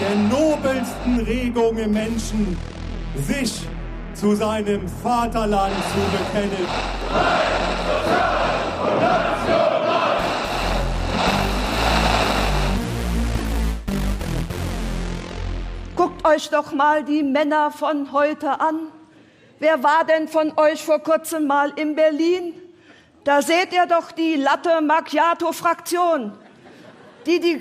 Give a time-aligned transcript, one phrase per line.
[0.00, 2.56] der nobelsten Regung im Menschen,
[3.16, 3.66] sich
[4.14, 6.66] zu seinem Vaterland zu bekennen.
[15.96, 18.88] Guckt euch doch mal die Männer von heute an.
[19.58, 22.54] Wer war denn von euch vor kurzem mal in Berlin?
[23.24, 26.32] Da seht ihr doch die Latte Macchiato-Fraktion,
[27.26, 27.60] die die,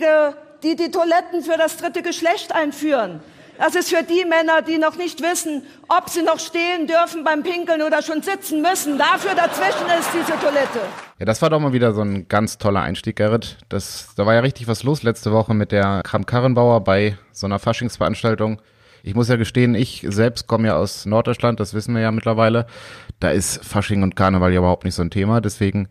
[0.64, 3.22] die die Toiletten für das dritte Geschlecht einführen.
[3.60, 7.44] Das ist für die Männer, die noch nicht wissen, ob sie noch stehen dürfen beim
[7.44, 8.98] Pinkeln oder schon sitzen müssen.
[8.98, 10.80] Dafür dazwischen ist diese Toilette.
[11.20, 13.58] Ja, das war doch mal wieder so ein ganz toller Einstieg, Gerrit.
[13.68, 17.60] Das, da war ja richtig was los letzte Woche mit der Kram-Karrenbauer bei so einer
[17.60, 18.62] Faschingsveranstaltung.
[19.04, 22.66] Ich muss ja gestehen, ich selbst komme ja aus Norddeutschland, das wissen wir ja mittlerweile.
[23.20, 25.42] Da ist Fasching und Karneval ja überhaupt nicht so ein Thema.
[25.42, 25.90] Deswegen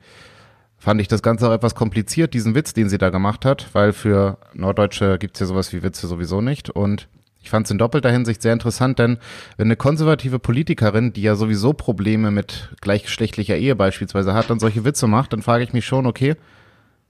[0.79, 3.93] fand ich das Ganze auch etwas kompliziert, diesen Witz, den sie da gemacht hat, weil
[3.93, 6.71] für Norddeutsche gibt's ja sowas wie Witze sowieso nicht.
[6.71, 7.09] Und
[7.43, 9.19] ich fand es in doppelter Hinsicht sehr interessant, denn
[9.57, 14.85] wenn eine konservative Politikerin, die ja sowieso Probleme mit gleichgeschlechtlicher Ehe beispielsweise hat, dann solche
[14.85, 16.37] Witze macht, dann frage ich mich schon, okay,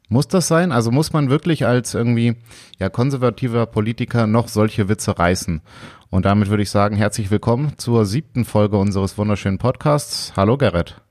[0.08, 0.72] muss das sein?
[0.72, 2.36] Also muss man wirklich als irgendwie
[2.78, 5.60] ja konservativer Politiker noch solche Witze reißen?
[6.08, 10.32] Und damit würde ich sagen, herzlich willkommen zur siebten Folge unseres wunderschönen Podcasts.
[10.34, 11.02] Hallo Gerrit.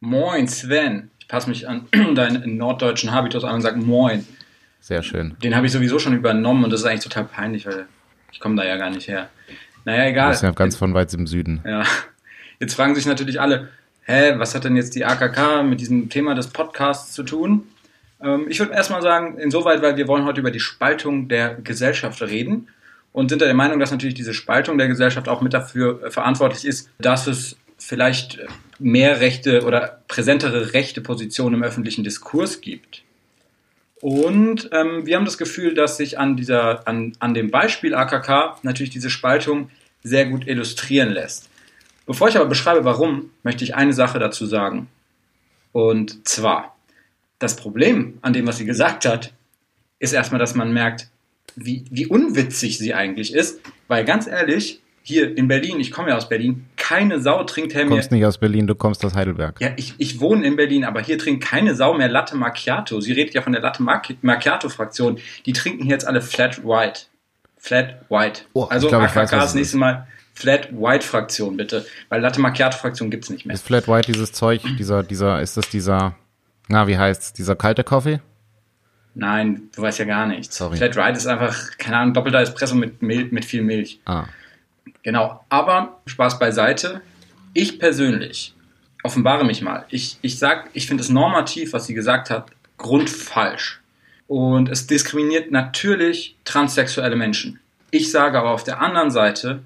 [0.00, 1.10] Moin Sven.
[1.24, 4.26] Ich passe mich an deinen norddeutschen Habitus an und sage Moin.
[4.80, 5.34] Sehr schön.
[5.42, 7.86] Den habe ich sowieso schon übernommen und das ist eigentlich total peinlich, weil
[8.30, 9.30] ich komme da ja gar nicht her.
[9.86, 10.28] Naja, egal.
[10.28, 11.62] Das ist ja ganz von weit im Süden.
[11.64, 11.84] Ja.
[12.60, 13.70] Jetzt fragen sich natürlich alle,
[14.02, 17.68] hä, was hat denn jetzt die AKK mit diesem Thema des Podcasts zu tun?
[18.22, 22.20] Ähm, ich würde erstmal sagen, insoweit, weil wir wollen heute über die Spaltung der Gesellschaft
[22.20, 22.68] reden
[23.12, 26.90] und sind der Meinung, dass natürlich diese Spaltung der Gesellschaft auch mit dafür verantwortlich ist,
[26.98, 28.38] dass es vielleicht
[28.78, 33.02] mehr rechte oder präsentere rechte Positionen im öffentlichen Diskurs gibt.
[34.00, 38.58] Und ähm, wir haben das Gefühl, dass sich an, dieser, an, an dem Beispiel AKK
[38.62, 39.70] natürlich diese Spaltung
[40.02, 41.48] sehr gut illustrieren lässt.
[42.06, 44.88] Bevor ich aber beschreibe, warum, möchte ich eine Sache dazu sagen.
[45.72, 46.76] Und zwar,
[47.38, 49.32] das Problem an dem, was sie gesagt hat,
[49.98, 51.08] ist erstmal, dass man merkt,
[51.56, 53.60] wie, wie unwitzig sie eigentlich ist.
[53.88, 57.84] Weil ganz ehrlich, hier in Berlin, ich komme ja aus Berlin, keine Sau trinkt mehr.
[57.84, 59.60] Du kommst nicht aus Berlin, du kommst aus Heidelberg.
[59.60, 63.02] Ja, ich, ich wohne in Berlin, aber hier trinkt keine Sau mehr Latte Macchiato.
[63.02, 65.18] Sie redet ja von der Latte Macchiato-Fraktion.
[65.44, 67.02] Die trinken jetzt alle Flat White.
[67.58, 68.42] Flat White.
[68.54, 71.84] Oh, also glaub, AKK das nächste Mal Flat White Fraktion, bitte.
[72.08, 73.54] Weil Latte Macchiato Fraktion gibt's nicht mehr.
[73.54, 76.14] Ist Flat White dieses Zeug, dieser, dieser, ist das dieser,
[76.68, 78.20] na, wie heißt's, dieser kalte Kaffee?
[79.14, 80.56] Nein, du weißt ja gar nichts.
[80.56, 80.78] Sorry.
[80.78, 84.00] Flat White ist einfach, keine Ahnung, doppelter Espresso mit, Mil mit viel Milch.
[84.06, 84.24] Ah.
[85.02, 87.02] Genau, aber Spaß beiseite.
[87.52, 88.54] Ich persönlich
[89.04, 89.84] offenbare mich mal.
[89.90, 93.80] Ich, ich sag, ich finde es normativ, was sie gesagt hat, grundfalsch.
[94.26, 97.60] Und es diskriminiert natürlich transsexuelle Menschen.
[97.90, 99.62] Ich sage aber auf der anderen Seite,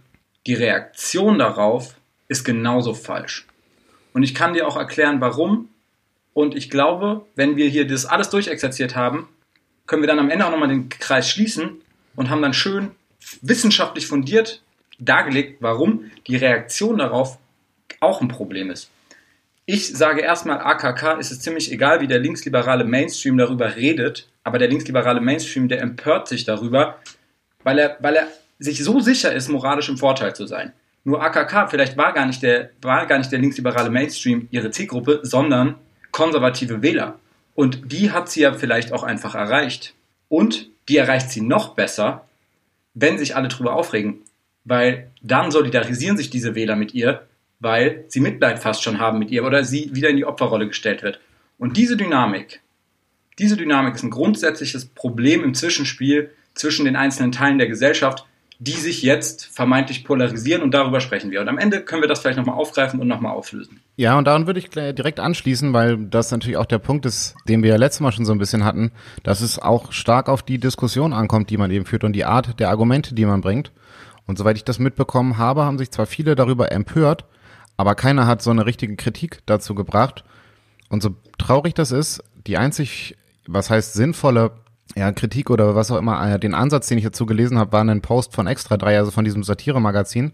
[0.47, 1.95] die Reaktion darauf
[2.27, 3.47] ist genauso falsch.
[4.13, 5.69] Und ich kann dir auch erklären, warum.
[6.35, 9.29] Und ich glaube, wenn wir hier das alles durchexerziert haben,
[9.87, 11.81] können wir dann am Ende auch nochmal den Kreis schließen
[12.17, 12.91] und haben dann schön
[13.41, 14.63] wissenschaftlich fundiert
[14.99, 17.39] dargelegt, warum die Reaktion darauf
[18.01, 18.91] auch ein Problem ist.
[19.67, 24.59] Ich sage erstmal, AKK ist es ziemlich egal, wie der linksliberale Mainstream darüber redet, aber
[24.59, 26.97] der linksliberale Mainstream, der empört sich darüber,
[27.65, 28.29] weil er, weil er
[28.59, 30.73] sich so sicher ist, moralisch im Vorteil zu sein.
[31.05, 35.21] Nur AKK, vielleicht war gar nicht der, war gar nicht der linksliberale Mainstream ihre Zielgruppe,
[35.23, 35.75] sondern
[36.13, 37.19] konservative Wähler.
[37.55, 39.95] Und die hat sie ja vielleicht auch einfach erreicht.
[40.29, 42.27] Und die erreicht sie noch besser,
[42.95, 44.23] wenn sich alle drüber aufregen
[44.65, 47.27] weil dann solidarisieren sich diese Wähler mit ihr,
[47.61, 51.03] weil sie Mitleid fast schon haben mit ihr oder sie wieder in die Opferrolle gestellt
[51.03, 51.21] wird.
[51.59, 52.61] Und diese Dynamik,
[53.39, 58.25] diese Dynamik ist ein grundsätzliches Problem im Zwischenspiel zwischen den einzelnen Teilen der Gesellschaft,
[58.61, 61.41] die sich jetzt vermeintlich polarisieren und darüber sprechen wir.
[61.41, 63.81] Und am Ende können wir das vielleicht nochmal aufgreifen und nochmal auflösen.
[63.97, 67.63] Ja, und daran würde ich direkt anschließen, weil das natürlich auch der Punkt ist, den
[67.63, 68.91] wir ja letztes Mal schon so ein bisschen hatten,
[69.23, 72.59] dass es auch stark auf die Diskussion ankommt, die man eben führt und die Art
[72.59, 73.71] der Argumente, die man bringt.
[74.29, 77.25] Und soweit ich das mitbekommen habe, haben sich zwar viele darüber empört,
[77.77, 80.23] aber keiner hat so eine richtige Kritik dazu gebracht.
[80.91, 83.17] Und so traurig das ist, die einzig,
[83.47, 84.53] was heißt sinnvolle
[84.97, 87.83] ja, Kritik oder was auch immer, äh, den Ansatz, den ich dazu gelesen habe, war
[87.83, 90.33] ein Post von Extra 3, also von diesem Satire-Magazin,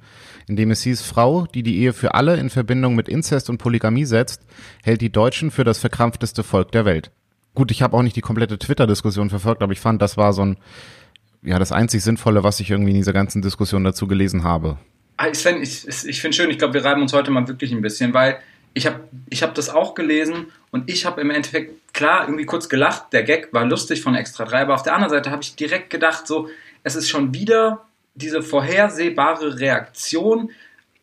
[0.49, 3.59] in dem es hieß, Frau, die die Ehe für alle in Verbindung mit Inzest und
[3.59, 4.43] Polygamie setzt,
[4.83, 7.11] hält die Deutschen für das verkrampfteste Volk der Welt.
[7.55, 10.43] Gut, ich habe auch nicht die komplette Twitter-Diskussion verfolgt, aber ich fand, das war so
[10.43, 10.57] ein
[11.45, 14.79] ja das einzig Sinnvolle, was ich irgendwie in dieser ganzen Diskussion dazu gelesen habe.
[15.17, 17.83] Ah, Sven, ich, ich finde schön, ich glaube, wir reiben uns heute mal wirklich ein
[17.83, 18.39] bisschen, weil
[18.73, 19.01] ich habe
[19.31, 23.23] ich hab das auch gelesen und ich habe im Endeffekt, klar, irgendwie kurz gelacht, der
[23.23, 26.27] Gag war lustig von Extra 3, aber auf der anderen Seite habe ich direkt gedacht,
[26.27, 26.49] so,
[26.83, 27.85] es ist schon wieder
[28.17, 30.51] diese vorhersehbare Reaktion,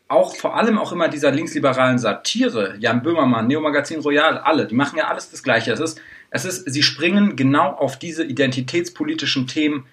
[0.10, 4.98] auch vor allem auch immer dieser linksliberalen Satire, Jan Böhmermann, Neomagazin Royal, alle, die machen
[4.98, 5.72] ja alles das Gleiche.
[5.72, 6.02] Es ist,
[6.32, 9.86] es ist, sie springen genau auf diese identitätspolitischen Themen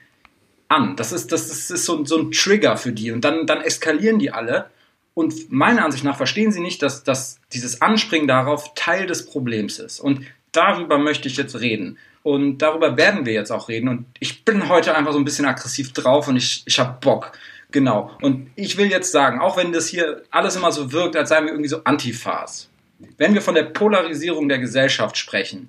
[0.68, 0.96] an.
[0.96, 3.60] Das ist, das ist, das ist so, so ein Trigger für die und dann, dann
[3.60, 4.70] eskalieren die alle.
[5.14, 9.80] Und meiner Ansicht nach verstehen sie nicht, dass, dass dieses Anspringen darauf Teil des Problems
[9.80, 9.98] ist.
[9.98, 11.98] Und darüber möchte ich jetzt reden.
[12.22, 13.88] Und darüber werden wir jetzt auch reden.
[13.88, 17.32] Und ich bin heute einfach so ein bisschen aggressiv drauf und ich, ich habe Bock.
[17.70, 18.16] Genau.
[18.22, 21.44] Und ich will jetzt sagen, auch wenn das hier alles immer so wirkt, als seien
[21.44, 22.68] wir irgendwie so Antifas.
[23.16, 25.68] Wenn wir von der Polarisierung der Gesellschaft sprechen,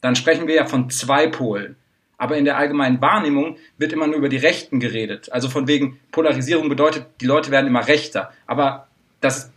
[0.00, 1.76] dann sprechen wir ja von zwei Polen.
[2.18, 5.32] Aber in der allgemeinen Wahrnehmung wird immer nur über die Rechten geredet.
[5.32, 8.32] Also von wegen Polarisierung bedeutet, die Leute werden immer rechter.
[8.46, 8.88] Aber
[9.20, 9.52] das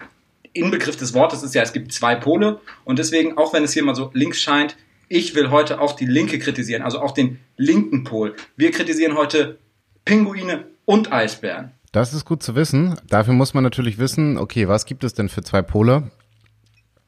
[0.54, 2.60] Inbegriff des Wortes ist ja, es gibt zwei Pole.
[2.86, 4.78] Und deswegen, auch wenn es hier mal so links scheint,
[5.10, 8.36] ich will heute auch die Linke kritisieren, also auch den linken Pol.
[8.56, 9.58] Wir kritisieren heute
[10.06, 11.72] Pinguine und Eisbären.
[11.92, 12.96] Das ist gut zu wissen.
[13.10, 16.12] Dafür muss man natürlich wissen, okay, was gibt es denn für zwei Pole?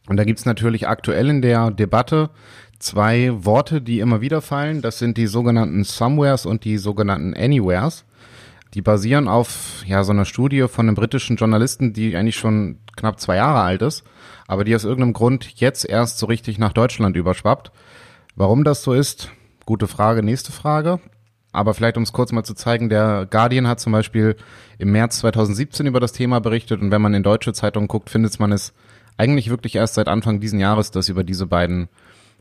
[0.08, 2.30] Und da gibt es natürlich aktuell in der Debatte
[2.84, 4.82] zwei Worte, die immer wieder fallen.
[4.82, 8.06] Das sind die sogenannten Somewheres und die sogenannten Anywheres.
[8.74, 13.20] Die basieren auf ja so einer Studie von einem britischen Journalisten, die eigentlich schon knapp
[13.20, 14.04] zwei Jahre alt ist,
[14.48, 17.72] aber die aus irgendeinem Grund jetzt erst so richtig nach Deutschland überschwappt.
[18.36, 19.30] Warum das so ist,
[19.66, 21.00] gute Frage, nächste Frage.
[21.52, 24.36] Aber vielleicht, um es kurz mal zu zeigen, der Guardian hat zum Beispiel
[24.80, 28.40] im März 2017 über das Thema berichtet und wenn man in deutsche Zeitungen guckt, findet
[28.40, 28.74] man es
[29.18, 31.90] eigentlich wirklich erst seit Anfang diesen Jahres, dass über diese beiden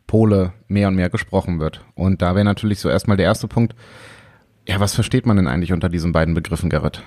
[0.07, 1.85] Pole mehr und mehr gesprochen wird.
[1.95, 3.75] Und da wäre natürlich so erstmal der erste Punkt,
[4.67, 7.03] ja, was versteht man denn eigentlich unter diesen beiden Begriffen, Gerrit?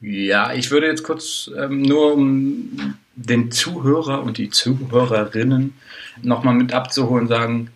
[0.00, 5.74] Ja, ich würde jetzt kurz ähm, nur um den Zuhörer und die Zuhörerinnen
[6.22, 7.70] nochmal mit abzuholen sagen,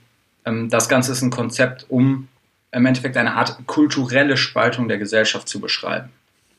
[0.44, 2.28] ähm, das Ganze ist ein Konzept, um
[2.72, 6.10] im Endeffekt eine Art kulturelle Spaltung der Gesellschaft zu beschreiben.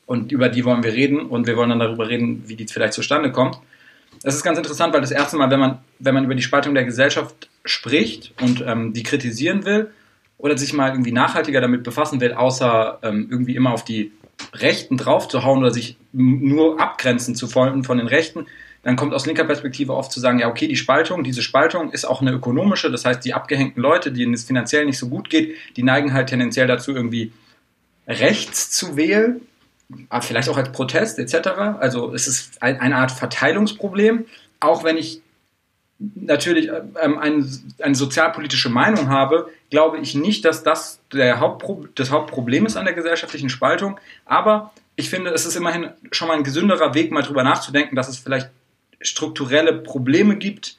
[0.06, 2.94] Und über die wollen wir reden und wir wollen dann darüber reden, wie die vielleicht
[2.94, 3.60] zustande kommt.
[4.24, 6.74] Es ist ganz interessant, weil das erste Mal, wenn man, wenn man über die Spaltung
[6.74, 9.92] der Gesellschaft spricht und ähm, die kritisieren will
[10.38, 14.12] oder sich mal irgendwie nachhaltiger damit befassen will, außer ähm, irgendwie immer auf die
[14.54, 18.46] Rechten draufzuhauen oder sich nur abgrenzen zu wollen von den Rechten,
[18.84, 22.06] dann kommt aus linker Perspektive oft zu sagen, ja, okay, die Spaltung, diese Spaltung ist
[22.06, 25.56] auch eine ökonomische, das heißt, die abgehängten Leute, denen es finanziell nicht so gut geht,
[25.76, 27.34] die neigen halt tendenziell dazu, irgendwie
[28.08, 29.42] rechts zu wählen,
[30.22, 31.48] vielleicht auch als Protest etc.
[31.80, 34.26] Also es ist eine Art Verteilungsproblem,
[34.60, 35.22] auch wenn ich
[36.00, 36.70] natürlich
[37.02, 37.50] ähm, ein,
[37.82, 42.86] eine sozialpolitische Meinung habe, glaube ich nicht, dass das der Hauptpro das Hauptproblem ist an
[42.86, 44.00] der gesellschaftlichen Spaltung.
[44.26, 48.10] Aber ich finde, es ist immerhin schon mal ein gesünderer Weg, mal drüber nachzudenken, dass
[48.10, 48.50] es vielleicht
[49.02, 50.78] strukturelle Probleme gibt,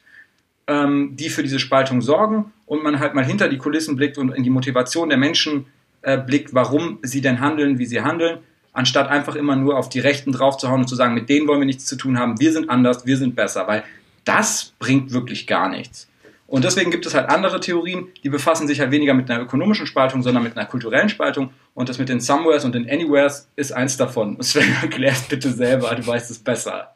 [0.67, 4.33] ähm, die für diese Spaltung sorgen und man halt mal hinter die Kulissen blickt und
[4.33, 5.65] in die Motivation der Menschen
[6.01, 8.39] äh, blickt, warum sie denn handeln, wie sie handeln,
[8.79, 11.65] anstatt einfach immer nur auf die Rechten draufzuhauen und zu sagen, mit denen wollen wir
[11.65, 13.83] nichts zu tun haben, wir sind anders, wir sind besser, weil
[14.23, 16.07] das bringt wirklich gar nichts.
[16.47, 19.85] Und deswegen gibt es halt andere Theorien, die befassen sich halt weniger mit einer ökonomischen
[19.85, 21.51] Spaltung, sondern mit einer kulturellen Spaltung.
[21.75, 24.41] Und das mit den Somewheres und den Anywheres ist eins davon.
[24.41, 26.95] Sven, erklär es bitte selber, du weißt es besser.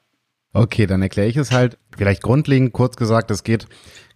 [0.54, 1.78] Okay, dann erkläre ich es halt.
[1.96, 3.68] Vielleicht grundlegend kurz gesagt, es geht,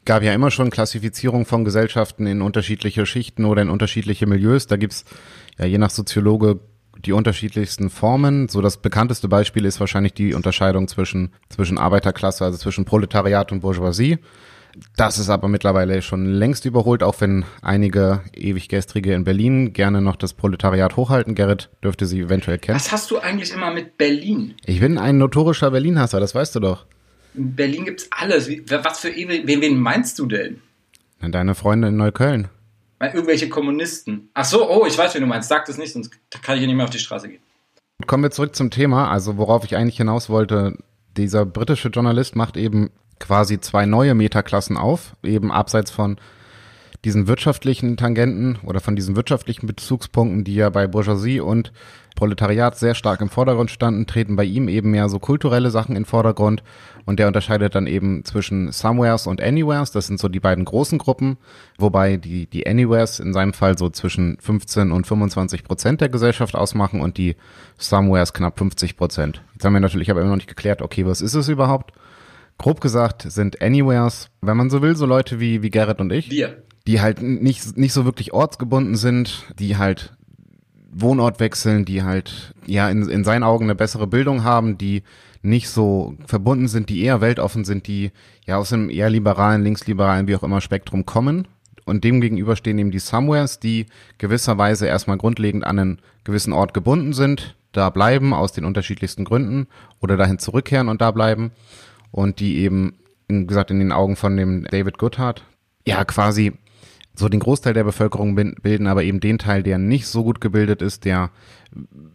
[0.05, 4.67] gab ja immer schon Klassifizierung von Gesellschaften in unterschiedliche Schichten oder in unterschiedliche Milieus.
[4.67, 5.05] Da gibt's
[5.59, 6.61] ja je nach Soziologe
[7.05, 8.49] die unterschiedlichsten Formen.
[8.49, 13.61] So das bekannteste Beispiel ist wahrscheinlich die Unterscheidung zwischen, zwischen Arbeiterklasse, also zwischen Proletariat und
[13.61, 14.19] Bourgeoisie.
[14.95, 20.15] Das ist aber mittlerweile schon längst überholt, auch wenn einige ewiggestrige in Berlin gerne noch
[20.15, 21.35] das Proletariat hochhalten.
[21.35, 22.75] Gerrit dürfte sie eventuell kennen.
[22.75, 24.55] Was hast du eigentlich immer mit Berlin?
[24.65, 26.85] Ich bin ein notorischer Berlin-Hasser, das weißt du doch.
[27.33, 28.49] In Berlin gibt's alles.
[28.49, 30.61] Was für wen, wen meinst du denn?
[31.21, 32.49] Deine Freunde in Neukölln.
[32.99, 34.29] Irgendwelche Kommunisten.
[34.33, 35.49] Ach so, oh, ich weiß, wen du meinst.
[35.49, 36.11] Sag das nicht, sonst
[36.41, 37.41] kann ich hier nicht mehr auf die Straße gehen.
[38.05, 39.11] Kommen wir zurück zum Thema.
[39.11, 40.77] Also, worauf ich eigentlich hinaus wollte.
[41.15, 46.17] Dieser britische Journalist macht eben quasi zwei neue Metaklassen auf, eben abseits von
[47.07, 51.71] diesen wirtschaftlichen Tangenten oder von diesen wirtschaftlichen Bezugspunkten, die ja bei Bourgeoisie und
[52.17, 56.03] Proletariat sehr stark im Vordergrund standen, treten bei ihm eben mehr so kulturelle Sachen in
[56.03, 56.63] Vordergrund
[57.05, 60.97] und der unterscheidet dann eben zwischen Somewheres und Anywheres, das sind so die beiden großen
[60.97, 61.37] Gruppen,
[61.77, 66.55] wobei die, die Anywheres in seinem Fall so zwischen 15 und 25 Prozent der Gesellschaft
[66.55, 67.37] ausmachen und die
[67.77, 69.41] Somewheres knapp 50 Prozent.
[69.53, 71.93] Jetzt haben wir natürlich aber immer noch nicht geklärt, okay, was ist es überhaupt?
[72.57, 76.29] Grob gesagt sind Anywheres, wenn man so will, so Leute wie, wie Garrett und ich.
[76.29, 76.66] Wir.
[76.87, 80.15] Die halt nicht, nicht so wirklich ortsgebunden sind, die halt
[80.91, 85.03] Wohnort wechseln, die halt ja in, in seinen Augen eine bessere Bildung haben, die
[85.41, 88.11] nicht so verbunden sind, die eher weltoffen sind, die
[88.45, 91.47] ja aus einem eher liberalen, linksliberalen, wie auch immer Spektrum kommen.
[91.85, 93.85] Und dem gegenüber stehen eben die Somewheres, die
[94.17, 99.67] gewisserweise erstmal grundlegend an einen gewissen Ort gebunden sind, da bleiben aus den unterschiedlichsten Gründen
[100.01, 101.51] oder dahin zurückkehren und da bleiben.
[102.11, 102.95] Und die eben,
[103.27, 105.43] wie gesagt, in den Augen von dem David Goodhart,
[105.85, 106.53] ja quasi
[107.17, 110.81] so den Großteil der Bevölkerung bilden, aber eben den Teil, der nicht so gut gebildet
[110.81, 111.31] ist, der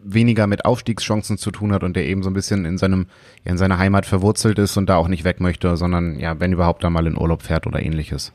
[0.04, 3.06] weniger mit Aufstiegschancen zu tun hat und der eben so ein bisschen in seinem,
[3.44, 6.84] in seiner Heimat verwurzelt ist und da auch nicht weg möchte, sondern ja, wenn überhaupt
[6.84, 8.32] dann mal in Urlaub fährt oder ähnliches.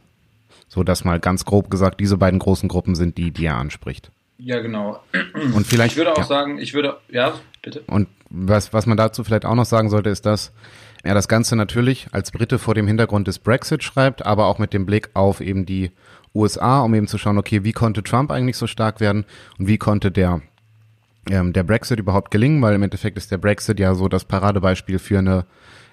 [0.68, 4.12] So dass mal ganz grob gesagt, diese beiden großen Gruppen sind die, die er anspricht.
[4.38, 5.00] Ja, genau.
[5.56, 5.94] Und vielleicht.
[5.94, 6.24] Ich würde auch ja.
[6.24, 7.82] sagen, ich würde, ja, bitte.
[7.88, 10.52] Und was, was man dazu vielleicht auch noch sagen sollte, ist, dass
[11.04, 14.74] er das Ganze natürlich als Brite vor dem Hintergrund des Brexit schreibt, aber auch mit
[14.74, 15.92] dem Blick auf eben die
[16.38, 19.26] USA, um eben zu schauen, okay, wie konnte Trump eigentlich so stark werden
[19.58, 20.42] und wie konnte der
[21.30, 25.00] ähm, der Brexit überhaupt gelingen, weil im Endeffekt ist der Brexit ja so das Paradebeispiel
[25.00, 25.46] für eine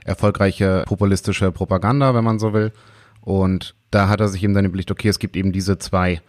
[0.04, 2.72] erfolgreiche populistische Propaganda, wenn man so will.
[3.20, 6.20] Und da hat er sich eben dann überlegt, okay, es gibt eben diese zwei,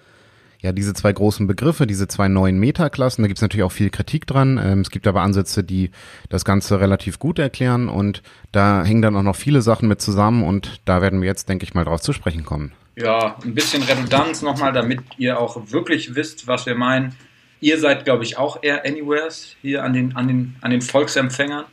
[0.61, 3.23] ja, diese zwei großen Begriffe, diese zwei neuen Metaklassen.
[3.23, 4.59] Da gibt es natürlich auch viel Kritik dran.
[4.63, 5.91] Ähm, es gibt aber Ansätze, die
[6.29, 10.43] das Ganze relativ gut erklären und da hängen dann auch noch viele Sachen mit zusammen
[10.43, 12.71] und da werden wir jetzt, denke ich mal, drauf zu sprechen kommen.
[12.95, 17.15] Ja, ein bisschen Redundanz nochmal, damit ihr auch wirklich wisst, was wir meinen.
[17.59, 21.65] Ihr seid, glaube ich, auch eher Anywheres hier an den, an den, an den Volksempfängern.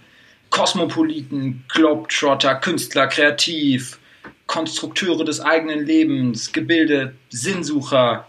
[0.50, 3.98] Kosmopoliten, Globetrotter, Künstler, kreativ,
[4.46, 8.26] Konstrukteure des eigenen Lebens, gebildet, Sinnsucher,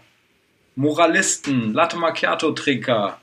[0.76, 3.20] Moralisten, Latte Macchiato-Trinker,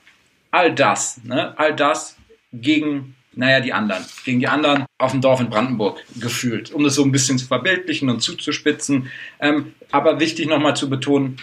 [0.52, 1.58] all das, ne?
[1.58, 2.18] all das
[2.54, 6.96] gegen, naja, die anderen, gegen die anderen auf dem Dorf in Brandenburg gefühlt, um das
[6.96, 9.10] so ein bisschen zu verbildlichen und zuzuspitzen.
[9.40, 11.38] Ähm, aber wichtig nochmal zu betonen,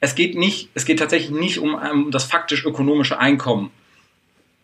[0.00, 3.70] es geht nicht, es geht tatsächlich nicht um, um das faktisch ökonomische Einkommen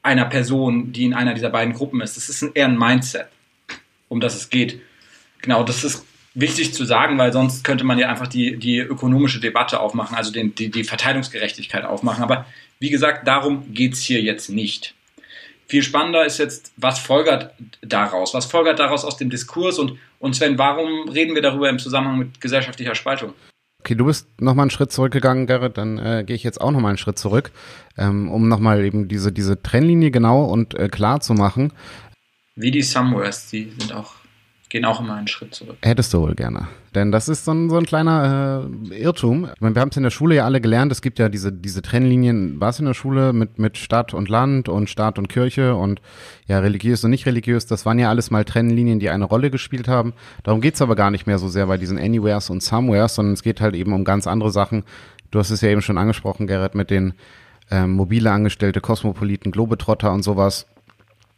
[0.02, 2.16] einer Person, die in einer dieser beiden Gruppen ist.
[2.16, 3.26] Das ist eher ein Mindset,
[4.08, 4.80] um das es geht.
[5.42, 9.40] Genau, das ist wichtig zu sagen, weil sonst könnte man ja einfach die, die ökonomische
[9.40, 12.22] Debatte aufmachen, also den, die, die Verteilungsgerechtigkeit aufmachen.
[12.22, 12.46] Aber
[12.78, 14.94] wie gesagt, darum geht es hier jetzt nicht.
[15.70, 18.34] Viel spannender ist jetzt, was folgert daraus?
[18.34, 19.78] Was folgert daraus aus dem Diskurs?
[19.78, 23.34] Und, und Sven, warum reden wir darüber im Zusammenhang mit gesellschaftlicher Spaltung?
[23.78, 26.88] Okay, du bist nochmal einen Schritt zurückgegangen, Gerrit, dann äh, gehe ich jetzt auch nochmal
[26.88, 27.52] einen Schritt zurück,
[27.96, 31.72] ähm, um nochmal eben diese, diese Trennlinie genau und äh, klar zu machen.
[32.56, 34.14] Wie die Somewheres, die sind auch
[34.70, 35.76] gehen auch immer einen Schritt zurück.
[35.82, 36.68] Hättest du wohl gerne.
[36.94, 39.48] Denn das ist so ein, so ein kleiner äh, Irrtum.
[39.54, 40.90] Ich meine, wir haben es in der Schule ja alle gelernt.
[40.90, 44.28] Es gibt ja diese, diese Trennlinien, war es in der Schule mit, mit Stadt und
[44.28, 46.00] Land und Staat und Kirche und
[46.46, 47.66] ja, religiös und nicht religiös.
[47.66, 50.14] Das waren ja alles mal Trennlinien, die eine Rolle gespielt haben.
[50.44, 53.42] Darum geht's aber gar nicht mehr so sehr bei diesen Anywheres und Somewheres, sondern es
[53.42, 54.84] geht halt eben um ganz andere Sachen.
[55.32, 57.14] Du hast es ja eben schon angesprochen, Gerrit, mit den
[57.70, 60.66] ähm, mobile Angestellte, Kosmopoliten, Globetrotter und sowas.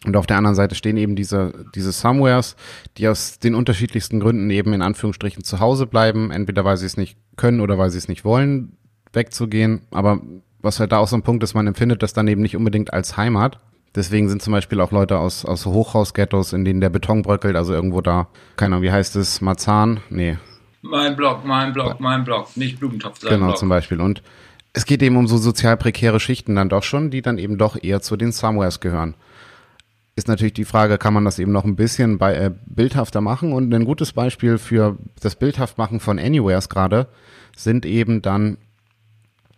[0.04, 2.56] Und auf der anderen Seite stehen eben diese, diese Somewheres,
[2.98, 6.96] die aus den unterschiedlichsten Gründen eben in Anführungsstrichen zu Hause bleiben, entweder weil sie es
[6.96, 8.76] nicht können oder weil sie es nicht wollen,
[9.12, 9.82] wegzugehen.
[9.90, 10.20] Aber
[10.60, 12.92] was halt da auch so ein Punkt ist, man empfindet das dann eben nicht unbedingt
[12.92, 13.60] als Heimat.
[13.94, 17.74] Deswegen sind zum Beispiel auch Leute aus, aus Hochhausghettos, in denen der Beton bröckelt, also
[17.74, 20.00] irgendwo da, keine Ahnung, wie heißt es, Marzahn?
[20.08, 20.38] Nee.
[20.80, 23.58] Mein Block, mein Block, mein Block, nicht Blumentopf, sein Genau, Block.
[23.58, 24.00] zum Beispiel.
[24.00, 24.22] Und
[24.72, 27.80] es geht eben um so sozial prekäre Schichten dann doch schon, die dann eben doch
[27.80, 29.14] eher zu den Somewheres gehören
[30.14, 33.52] ist natürlich die Frage, kann man das eben noch ein bisschen bei, äh, bildhafter machen?
[33.52, 37.08] Und ein gutes Beispiel für das Bildhaftmachen von Anywheres gerade
[37.56, 38.58] sind eben dann,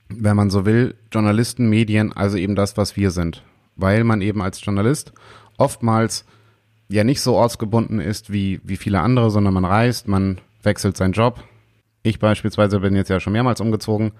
[0.09, 3.43] wenn man so will, Journalisten, Medien, also eben das, was wir sind.
[3.75, 5.13] Weil man eben als Journalist
[5.57, 6.25] oftmals
[6.89, 11.13] ja nicht so ortsgebunden ist wie, wie viele andere, sondern man reist, man wechselt seinen
[11.13, 11.43] Job.
[12.03, 14.13] Ich beispielsweise bin jetzt ja schon mehrmals umgezogen.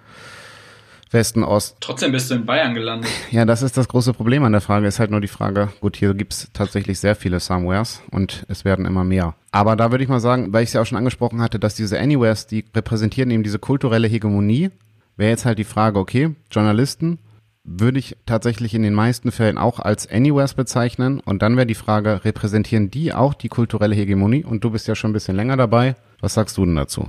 [1.15, 1.77] Westen, Ost.
[1.81, 3.11] Trotzdem bist du in Bayern gelandet.
[3.31, 4.87] Ja, das ist das große Problem an der Frage.
[4.87, 8.85] Ist halt nur die Frage, gut, hier gibt's tatsächlich sehr viele Somewheres und es werden
[8.85, 9.35] immer mehr.
[9.51, 11.75] Aber da würde ich mal sagen, weil ich es ja auch schon angesprochen hatte, dass
[11.75, 14.71] diese Anywheres, die repräsentieren eben diese kulturelle Hegemonie,
[15.17, 17.19] wäre jetzt halt die Frage, okay, Journalisten
[17.65, 21.21] würde ich tatsächlich in den meisten Fällen auch als Anywheres bezeichnen.
[21.21, 24.45] Und dann wäre die Frage, repräsentieren die auch die kulturelle Hegemonie?
[24.45, 25.97] Und du bist ja schon ein bisschen länger dabei.
[26.21, 27.09] Was sagst du denn dazu?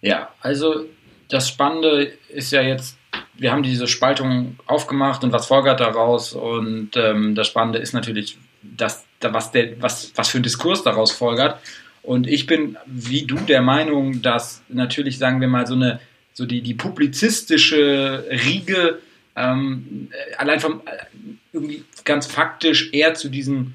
[0.00, 0.84] Ja, also
[1.28, 2.96] das Spannende ist ja jetzt,
[3.40, 6.34] wir haben diese Spaltung aufgemacht und was folgert daraus?
[6.34, 11.10] Und ähm, das Spannende ist natürlich, dass, was, der, was, was für ein Diskurs daraus
[11.10, 11.58] folgert.
[12.02, 16.00] Und ich bin, wie du, der Meinung, dass natürlich, sagen wir mal, so eine,
[16.34, 18.98] so die, die publizistische Riege
[19.36, 20.98] ähm, allein vom, äh,
[21.54, 23.74] irgendwie ganz faktisch eher zu diesen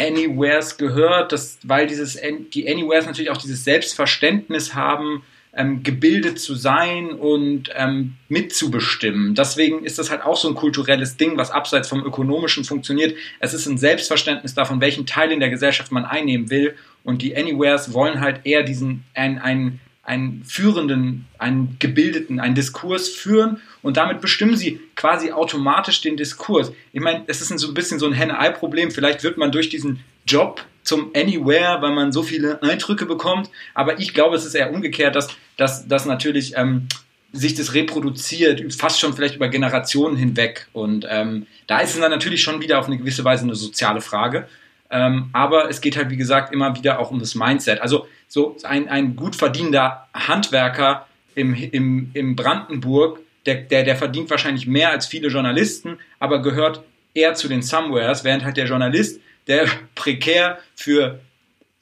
[0.00, 2.16] Anywheres gehört, dass, weil dieses,
[2.54, 5.24] die Anywheres natürlich auch dieses Selbstverständnis haben,
[5.58, 9.34] ähm, gebildet zu sein und ähm, mitzubestimmen.
[9.34, 13.16] Deswegen ist das halt auch so ein kulturelles Ding, was abseits vom Ökonomischen funktioniert.
[13.40, 16.76] Es ist ein Selbstverständnis davon, welchen Teil in der Gesellschaft man einnehmen will.
[17.02, 23.08] Und die Anywheres wollen halt eher diesen, ein, ein, einen führenden, einen gebildeten, einen Diskurs
[23.08, 26.72] führen und damit bestimmen sie quasi automatisch den Diskurs.
[26.92, 28.92] Ich meine, es ist so ein bisschen so ein Henne-Ei-Problem.
[28.92, 33.50] Vielleicht wird man durch diesen Job zum Anywhere, weil man so viele Eindrücke bekommt.
[33.74, 36.88] Aber ich glaube, es ist eher umgekehrt, dass, dass, dass natürlich ähm,
[37.32, 40.68] sich das reproduziert, fast schon vielleicht über Generationen hinweg.
[40.72, 44.00] Und ähm, da ist es dann natürlich schon wieder auf eine gewisse Weise eine soziale
[44.00, 44.48] Frage.
[44.90, 47.80] Ähm, aber es geht halt, wie gesagt, immer wieder auch um das Mindset.
[47.82, 54.30] Also so ein, ein gut verdienender Handwerker im, im, im Brandenburg, der, der, der verdient
[54.30, 56.82] wahrscheinlich mehr als viele Journalisten, aber gehört
[57.14, 61.20] eher zu den Somewheres, während halt der Journalist, der prekär für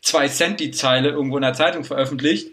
[0.00, 2.49] zwei Cent die Zeile irgendwo in der Zeitung veröffentlicht,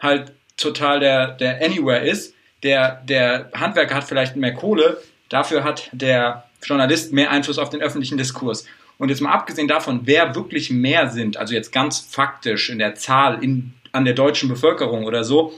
[0.00, 2.34] halt total der, der Anywhere ist.
[2.62, 7.82] Der, der Handwerker hat vielleicht mehr Kohle, dafür hat der Journalist mehr Einfluss auf den
[7.82, 8.64] öffentlichen Diskurs.
[8.96, 12.94] Und jetzt mal abgesehen davon, wer wirklich mehr sind, also jetzt ganz faktisch in der
[12.94, 15.52] Zahl in, an der deutschen Bevölkerung oder so,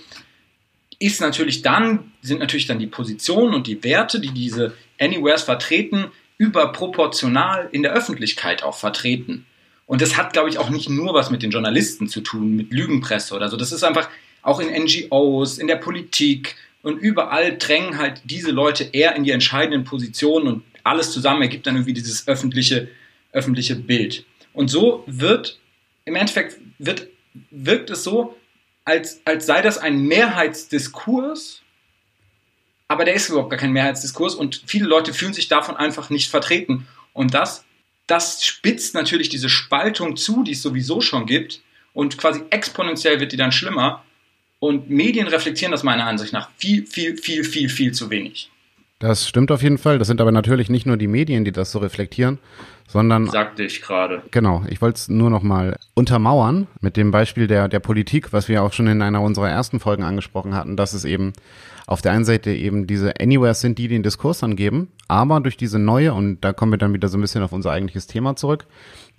[0.98, 6.10] ist natürlich dann, sind natürlich dann die Positionen und die Werte, die diese Anywheres vertreten,
[6.38, 9.46] überproportional in der Öffentlichkeit auch vertreten.
[9.86, 12.72] Und das hat, glaube ich, auch nicht nur was mit den Journalisten zu tun, mit
[12.72, 13.56] Lügenpresse oder so.
[13.56, 14.08] Das ist einfach
[14.42, 19.30] auch in NGOs, in der Politik und überall drängen halt diese Leute eher in die
[19.30, 22.88] entscheidenden Positionen und alles zusammen ergibt dann irgendwie dieses öffentliche
[23.36, 24.24] öffentliche Bild.
[24.52, 25.60] Und so wird,
[26.04, 27.08] im Endeffekt wird,
[27.50, 28.36] wirkt es so,
[28.84, 31.62] als, als sei das ein Mehrheitsdiskurs,
[32.88, 36.30] aber der ist überhaupt gar kein Mehrheitsdiskurs und viele Leute fühlen sich davon einfach nicht
[36.30, 36.86] vertreten.
[37.12, 37.64] Und das,
[38.06, 41.62] das spitzt natürlich diese Spaltung zu, die es sowieso schon gibt
[41.92, 44.04] und quasi exponentiell wird die dann schlimmer.
[44.58, 48.50] Und Medien reflektieren das meiner Ansicht nach viel, viel, viel, viel, viel zu wenig.
[48.98, 49.98] Das stimmt auf jeden Fall.
[49.98, 52.38] Das sind aber natürlich nicht nur die Medien, die das so reflektieren,
[52.88, 53.26] sondern.
[53.26, 54.22] Sagte ich gerade.
[54.30, 54.64] Genau.
[54.70, 58.62] Ich wollte es nur noch mal untermauern mit dem Beispiel der, der Politik, was wir
[58.62, 61.34] auch schon in einer unserer ersten Folgen angesprochen hatten, dass es eben
[61.86, 65.78] auf der einen Seite eben diese Anywheres sind, die den Diskurs angeben, aber durch diese
[65.78, 68.66] neue, und da kommen wir dann wieder so ein bisschen auf unser eigentliches Thema zurück,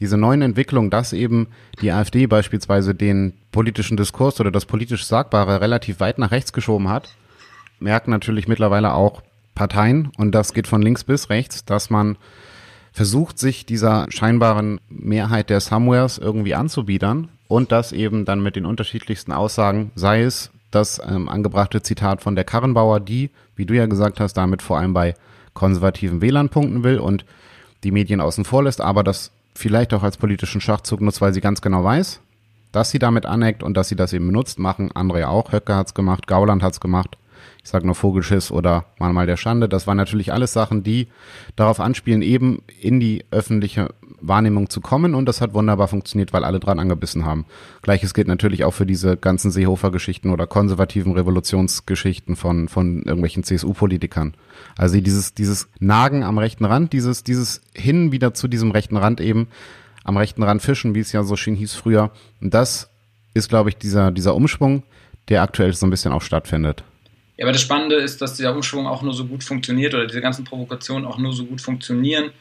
[0.01, 1.47] diese neuen Entwicklungen, dass eben
[1.81, 6.89] die AfD beispielsweise den politischen Diskurs oder das politisch Sagbare relativ weit nach rechts geschoben
[6.89, 7.15] hat,
[7.79, 9.21] merken natürlich mittlerweile auch
[9.55, 12.17] Parteien, und das geht von links bis rechts, dass man
[12.91, 18.65] versucht, sich dieser scheinbaren Mehrheit der Somewheres irgendwie anzubiedern und das eben dann mit den
[18.65, 23.85] unterschiedlichsten Aussagen, sei es das ähm, angebrachte Zitat von der Karrenbauer, die, wie du ja
[23.85, 25.15] gesagt hast, damit vor allem bei
[25.53, 27.25] konservativen Wählern punkten will und
[27.83, 31.41] die Medien außen vor lässt, aber das vielleicht auch als politischen Schachzug nutzt, weil sie
[31.41, 32.19] ganz genau weiß,
[32.71, 35.51] dass sie damit aneckt und dass sie das eben benutzt, machen andere auch.
[35.51, 37.17] Höcke hat's gemacht, Gauland hat's gemacht
[37.67, 39.67] ich sage nur Vogelschiss oder Mahnmal der Schande.
[39.67, 41.09] Das waren natürlich alles Sachen, die
[41.57, 43.89] darauf anspielen, eben in die öffentliche
[44.21, 47.45] Wahrnehmung zu kommen und das hat wunderbar funktioniert, weil alle dran angebissen haben.
[47.81, 54.35] Gleiches gilt natürlich auch für diese ganzen Seehofer-Geschichten oder konservativen Revolutionsgeschichten von, von irgendwelchen CSU-Politikern.
[54.77, 59.19] Also dieses, dieses Nagen am rechten Rand, dieses, dieses hin wieder zu diesem rechten Rand
[59.19, 59.49] eben,
[60.05, 62.11] am rechten Rand fischen, wie es ja so schön hieß früher.
[62.39, 62.89] Und das
[63.33, 64.83] ist, glaube ich, dieser, dieser Umschwung,
[65.27, 66.85] der aktuell so ein bisschen auch stattfindet.
[67.37, 70.21] Ja, aber das Spannende ist, dass dieser Umschwung auch nur so gut funktioniert oder diese
[70.21, 72.31] ganzen Provokationen auch nur so gut funktionieren,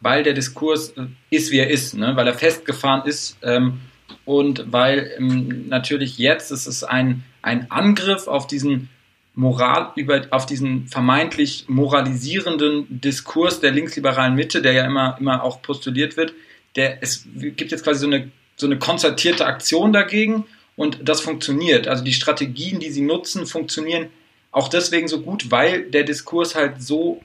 [0.00, 2.14] weil der Diskurs äh, ist, wie er ist, ne?
[2.16, 3.80] weil er festgefahren ist ähm,
[4.26, 8.90] und weil ähm, natürlich jetzt ist es ein, ein Angriff auf diesen
[9.34, 15.62] Moral, über, auf diesen vermeintlich moralisierenden Diskurs der linksliberalen Mitte, der ja immer, immer auch
[15.62, 16.34] postuliert wird.
[16.76, 20.44] Der, es gibt jetzt quasi so eine, so eine konzertierte Aktion dagegen
[20.76, 21.88] und das funktioniert.
[21.88, 24.08] Also die Strategien, die sie nutzen, funktionieren
[24.52, 27.22] auch deswegen so gut, weil der Diskurs halt so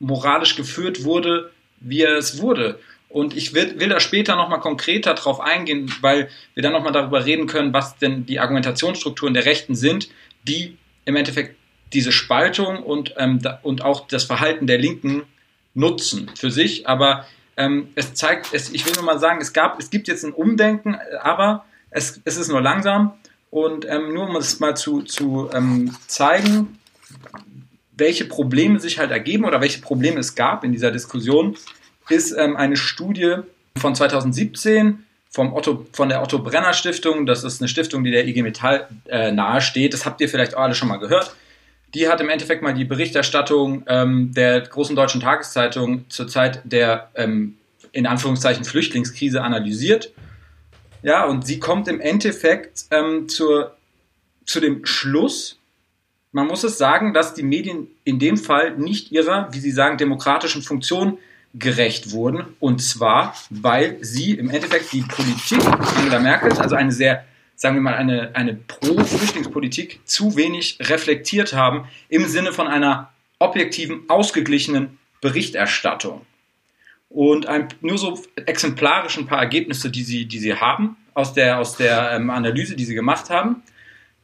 [0.00, 2.78] moralisch geführt wurde, wie er es wurde.
[3.08, 7.24] Und ich will, will da später nochmal konkreter drauf eingehen, weil wir dann nochmal darüber
[7.24, 10.08] reden können, was denn die Argumentationsstrukturen der Rechten sind,
[10.46, 11.56] die im Endeffekt
[11.92, 15.22] diese Spaltung und, ähm, und auch das Verhalten der Linken
[15.74, 16.88] nutzen für sich.
[16.88, 20.24] Aber ähm, es zeigt, es, ich will nur mal sagen, es, gab, es gibt jetzt
[20.24, 23.14] ein Umdenken, aber es, es ist nur langsam.
[23.50, 26.78] Und ähm, nur um es mal zu, zu ähm, zeigen,
[27.92, 31.56] welche Probleme sich halt ergeben oder welche Probleme es gab in dieser Diskussion,
[32.08, 33.36] ist ähm, eine Studie
[33.76, 37.26] von 2017 vom Otto, von der Otto Brenner Stiftung.
[37.26, 39.94] Das ist eine Stiftung, die der IG Metall äh, nahesteht.
[39.94, 41.34] Das habt ihr vielleicht auch alle schon mal gehört.
[41.94, 47.10] Die hat im Endeffekt mal die Berichterstattung ähm, der großen deutschen Tageszeitung zur Zeit der
[47.16, 47.56] ähm,
[47.92, 50.12] in Anführungszeichen Flüchtlingskrise analysiert
[51.02, 53.76] ja, und sie kommt im Endeffekt ähm, zur,
[54.44, 55.58] zu dem Schluss,
[56.32, 59.98] man muss es sagen, dass die Medien in dem Fall nicht ihrer, wie sie sagen,
[59.98, 61.18] demokratischen Funktion
[61.54, 62.44] gerecht wurden.
[62.60, 67.24] Und zwar, weil sie im Endeffekt die Politik Angela Merkel, also eine sehr
[67.60, 74.04] sagen wir mal, eine, eine Pro-Flüchtlingspolitik zu wenig reflektiert haben im Sinne von einer objektiven,
[74.08, 76.22] ausgeglichenen Berichterstattung.
[77.10, 81.58] Und ein, nur so exemplarisch ein paar Ergebnisse, die sie, die sie haben aus der,
[81.58, 83.62] aus der ähm, Analyse, die sie gemacht haben.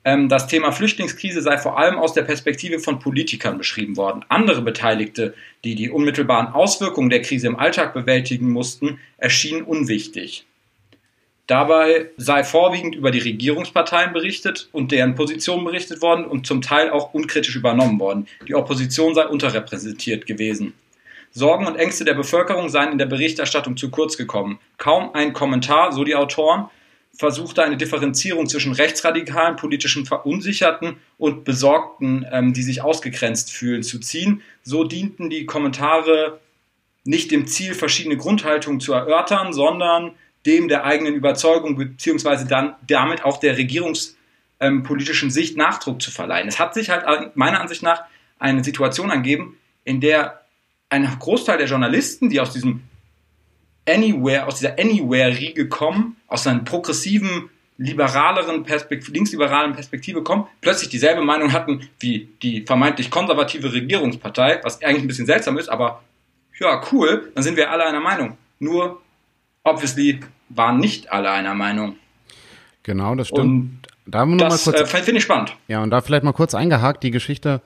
[0.04, 4.24] Ähm, das Thema Flüchtlingskrise sei vor allem aus der Perspektive von Politikern beschrieben worden.
[4.28, 10.46] Andere Beteiligte, die die unmittelbaren Auswirkungen der Krise im Alltag bewältigen mussten, erschienen unwichtig.
[11.48, 16.90] Dabei sei vorwiegend über die Regierungsparteien berichtet und deren Positionen berichtet worden und zum Teil
[16.90, 18.28] auch unkritisch übernommen worden.
[18.46, 20.74] Die Opposition sei unterrepräsentiert gewesen.
[21.36, 24.58] Sorgen und Ängste der Bevölkerung seien in der Berichterstattung zu kurz gekommen.
[24.78, 26.70] Kaum ein Kommentar, so die Autoren,
[27.12, 33.98] versuchte eine Differenzierung zwischen rechtsradikalen, politischen Verunsicherten und Besorgten, ähm, die sich ausgegrenzt fühlen, zu
[33.98, 34.40] ziehen.
[34.62, 36.40] So dienten die Kommentare
[37.04, 40.12] nicht dem Ziel, verschiedene Grundhaltungen zu erörtern, sondern
[40.46, 46.48] dem der eigenen Überzeugung beziehungsweise dann damit auch der regierungspolitischen ähm, Sicht Nachdruck zu verleihen.
[46.48, 48.04] Es hat sich halt meiner Ansicht nach
[48.38, 50.45] eine Situation angeben, in der
[50.88, 52.82] ein Großteil der Journalisten, die aus diesem
[53.88, 61.22] Anywhere, aus dieser Anywhere-Riege kommen, aus einer progressiven, liberaleren Perspektive, linksliberalen Perspektive kommen, plötzlich dieselbe
[61.22, 66.02] Meinung hatten wie die vermeintlich konservative Regierungspartei, was eigentlich ein bisschen seltsam ist, aber
[66.58, 68.38] ja, cool, dann sind wir alle einer Meinung.
[68.58, 69.02] Nur,
[69.62, 71.96] obviously, waren nicht alle einer Meinung.
[72.82, 73.40] Genau, das stimmt.
[73.44, 75.56] Und da das äh, finde ich spannend.
[75.66, 77.60] Ja, und da vielleicht mal kurz eingehakt, die Geschichte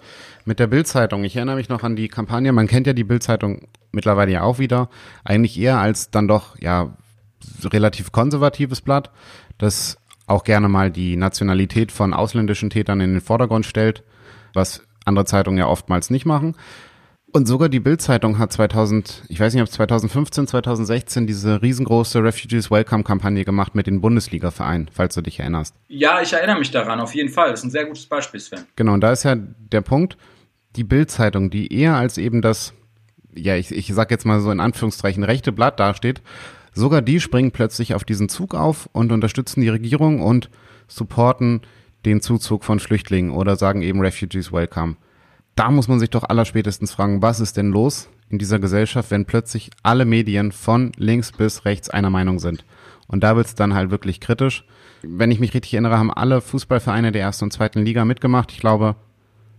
[0.45, 1.23] mit der Bildzeitung.
[1.25, 4.59] Ich erinnere mich noch an die Kampagne, man kennt ja die Bildzeitung mittlerweile ja auch
[4.59, 4.89] wieder,
[5.25, 6.95] eigentlich eher als dann doch, ja,
[7.65, 9.11] relativ konservatives Blatt,
[9.59, 14.03] das auch gerne mal die Nationalität von ausländischen Tätern in den Vordergrund stellt,
[14.55, 16.55] was andere Zeitungen ja oftmals nicht machen.
[17.33, 22.73] Und sogar die Bild-Zeitung hat 2000, ich weiß nicht, ob 2015, 2016 diese riesengroße Refugees
[22.73, 25.77] Welcome Kampagne gemacht mit den Bundesliga-Vereinen, falls du dich erinnerst.
[25.87, 27.51] Ja, ich erinnere mich daran, auf jeden Fall.
[27.51, 28.61] Das ist ein sehr gutes Beispiel, Sven.
[28.75, 30.17] Genau, und da ist ja der Punkt,
[30.75, 32.75] die Bild-Zeitung, die eher als eben das,
[33.33, 36.23] ja, ich, ich sag jetzt mal so in Anführungszeichen rechte Blatt dasteht,
[36.73, 40.51] sogar die springen plötzlich auf diesen Zug auf und unterstützen die Regierung und
[40.89, 41.61] supporten
[42.05, 44.97] den Zuzug von Flüchtlingen oder sagen eben Refugees Welcome
[45.61, 49.27] da muss man sich doch allerspätestens fragen, was ist denn los in dieser Gesellschaft, wenn
[49.27, 52.65] plötzlich alle Medien von links bis rechts einer Meinung sind.
[53.09, 54.65] Und da wird es dann halt wirklich kritisch.
[55.03, 58.53] Wenn ich mich richtig erinnere, haben alle Fußballvereine der ersten und zweiten Liga mitgemacht.
[58.53, 58.97] Ich glaube,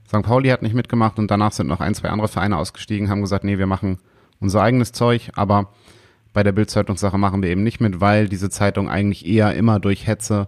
[0.08, 0.24] St.
[0.24, 3.44] Pauli hat nicht mitgemacht und danach sind noch ein, zwei andere Vereine ausgestiegen, haben gesagt,
[3.44, 4.00] nee, wir machen
[4.40, 5.72] unser eigenes Zeug, aber
[6.34, 10.08] bei der Bildzeitungssache machen wir eben nicht mit, weil diese Zeitung eigentlich eher immer durch
[10.08, 10.48] Hetze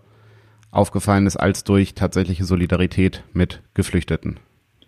[0.72, 4.40] aufgefallen ist als durch tatsächliche Solidarität mit Geflüchteten.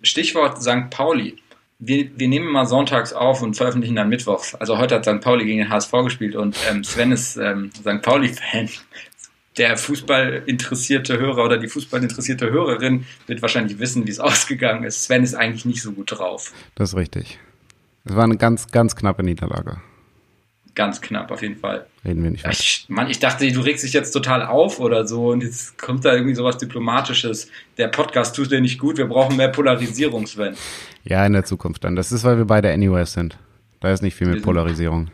[0.05, 0.89] Stichwort St.
[0.89, 1.37] Pauli.
[1.79, 4.55] Wir, wir nehmen mal sonntags auf und veröffentlichen dann mittwochs.
[4.55, 5.19] Also heute hat St.
[5.21, 8.01] Pauli gegen den HSV gespielt und ähm, Sven ist ähm, St.
[8.01, 8.69] Pauli-Fan.
[9.57, 15.03] Der Fußballinteressierte Hörer oder die Fußballinteressierte Hörerin wird wahrscheinlich wissen, wie es ausgegangen ist.
[15.03, 16.53] Sven ist eigentlich nicht so gut drauf.
[16.75, 17.39] Das ist richtig.
[18.05, 19.81] Es war eine ganz, ganz knappe Niederlage
[20.75, 21.87] ganz knapp auf jeden Fall.
[22.03, 25.29] Reden wir nicht ich, Mann, ich dachte, du regst dich jetzt total auf oder so
[25.29, 27.49] und jetzt kommt da irgendwie sowas Diplomatisches.
[27.77, 30.55] Der Podcast tut dir nicht gut, wir brauchen mehr Polarisierung, Sven.
[31.03, 31.95] Ja, in der Zukunft dann.
[31.95, 33.37] Das ist, weil wir beide Anywhere sind.
[33.79, 35.09] Da ist nicht viel mit Polarisierung.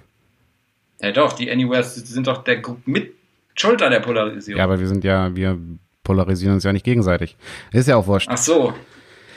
[1.02, 3.14] Ja doch, die Anywheres sind doch der mit
[3.56, 4.58] Schulter der Polarisierung.
[4.58, 5.60] Ja, aber wir sind ja, wir
[6.04, 7.38] polarisieren uns ja nicht gegenseitig.
[7.72, 8.28] Ist ja auch wurscht.
[8.30, 8.74] Ach so,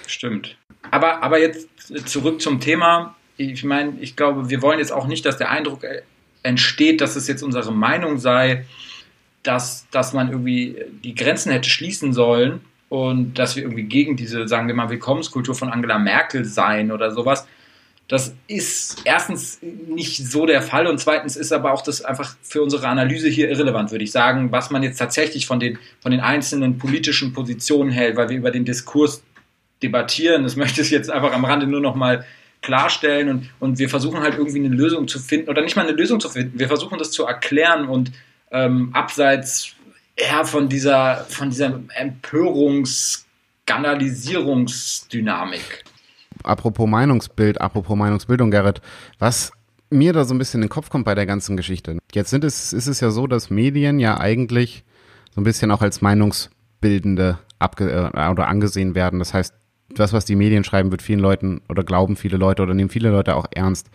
[0.07, 0.57] stimmt.
[0.91, 1.69] Aber, aber jetzt
[2.07, 3.17] zurück zum Thema.
[3.37, 5.85] Ich meine, ich glaube, wir wollen jetzt auch nicht, dass der Eindruck
[6.45, 8.65] entsteht, dass es jetzt unsere Meinung sei,
[9.43, 14.47] dass, dass man irgendwie die Grenzen hätte schließen sollen und dass wir irgendwie gegen diese,
[14.47, 17.47] sagen wir mal, Willkommenskultur von Angela Merkel seien oder sowas.
[18.07, 22.63] Das ist erstens nicht so der Fall und zweitens ist aber auch das einfach für
[22.63, 26.21] unsere Analyse hier irrelevant, würde ich sagen, was man jetzt tatsächlich von den, von den
[26.21, 29.23] einzelnen politischen Positionen hält, weil wir über den Diskurs
[29.83, 30.43] debattieren.
[30.43, 32.27] Das möchte ich jetzt einfach am Rande nur noch mal
[32.65, 35.97] klarstellen und, und wir versuchen halt irgendwie eine Lösung zu finden oder nicht mal eine
[35.97, 36.59] Lösung zu finden.
[36.59, 38.13] Wir versuchen das zu erklären und
[38.51, 39.75] ähm, abseits
[40.19, 43.25] ja, von dieser, von dieser Empörungs-,
[43.65, 45.85] Skandalisierungsdynamik.
[46.43, 48.81] Apropos Meinungsbild, apropos Meinungsbildung, Gerrit,
[49.19, 49.53] was
[49.91, 51.99] mir da so ein bisschen in den Kopf kommt bei der ganzen Geschichte.
[52.13, 54.85] Jetzt sind es, ist es ja so, dass Medien ja eigentlich
[55.35, 59.19] so ein bisschen auch als Meinungsbildende abge äh, oder angesehen werden.
[59.19, 59.55] Das heißt,
[59.91, 63.11] das, was die Medien schreiben, wird vielen Leuten oder glauben viele Leute oder nehmen viele
[63.11, 63.91] Leute auch ernst.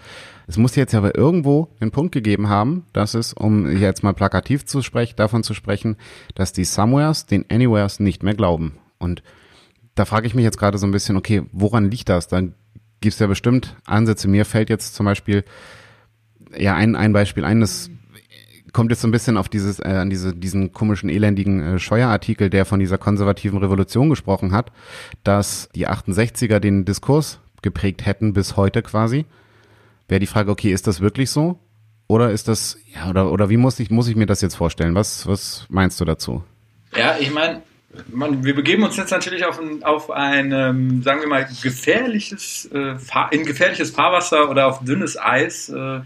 [0.48, 4.66] Es muss jetzt aber irgendwo einen Punkt gegeben haben, dass es, um jetzt mal plakativ
[4.66, 5.98] zu sprechen, davon zu sprechen,
[6.36, 8.78] dass die Somewheres den Anywheres nicht mehr glauben.
[8.98, 9.24] Und
[9.96, 12.28] da frage ich mich jetzt gerade so ein bisschen, okay, woran liegt das?
[12.28, 12.54] Dann
[13.02, 14.28] gibt es ja bestimmt Ansätze.
[14.28, 15.44] Mir fällt jetzt zum Beispiel
[16.58, 17.90] ja ein, ein Beispiel ein, das
[18.74, 22.50] kommt jetzt so ein bisschen auf dieses, äh, an diese, diesen komischen, elendigen äh, Scheuerartikel,
[22.50, 24.72] der von dieser konservativen Revolution gesprochen hat,
[25.24, 29.26] dass die 68er den Diskurs geprägt hätten bis heute quasi.
[30.08, 31.60] Wäre die Frage, okay, ist das wirklich so?
[32.08, 34.96] Oder ist das, ja, oder, oder wie muss ich, muss ich mir das jetzt vorstellen?
[34.96, 36.44] Was, was meinst du dazu?
[36.96, 37.62] Ja, ich meine,
[38.12, 42.70] man, wir begeben uns jetzt natürlich auf ein, auf ein ähm, sagen wir mal, gefährliches,
[42.74, 42.96] äh,
[43.32, 46.02] in gefährliches Fahrwasser oder auf dünnes Eis, äh,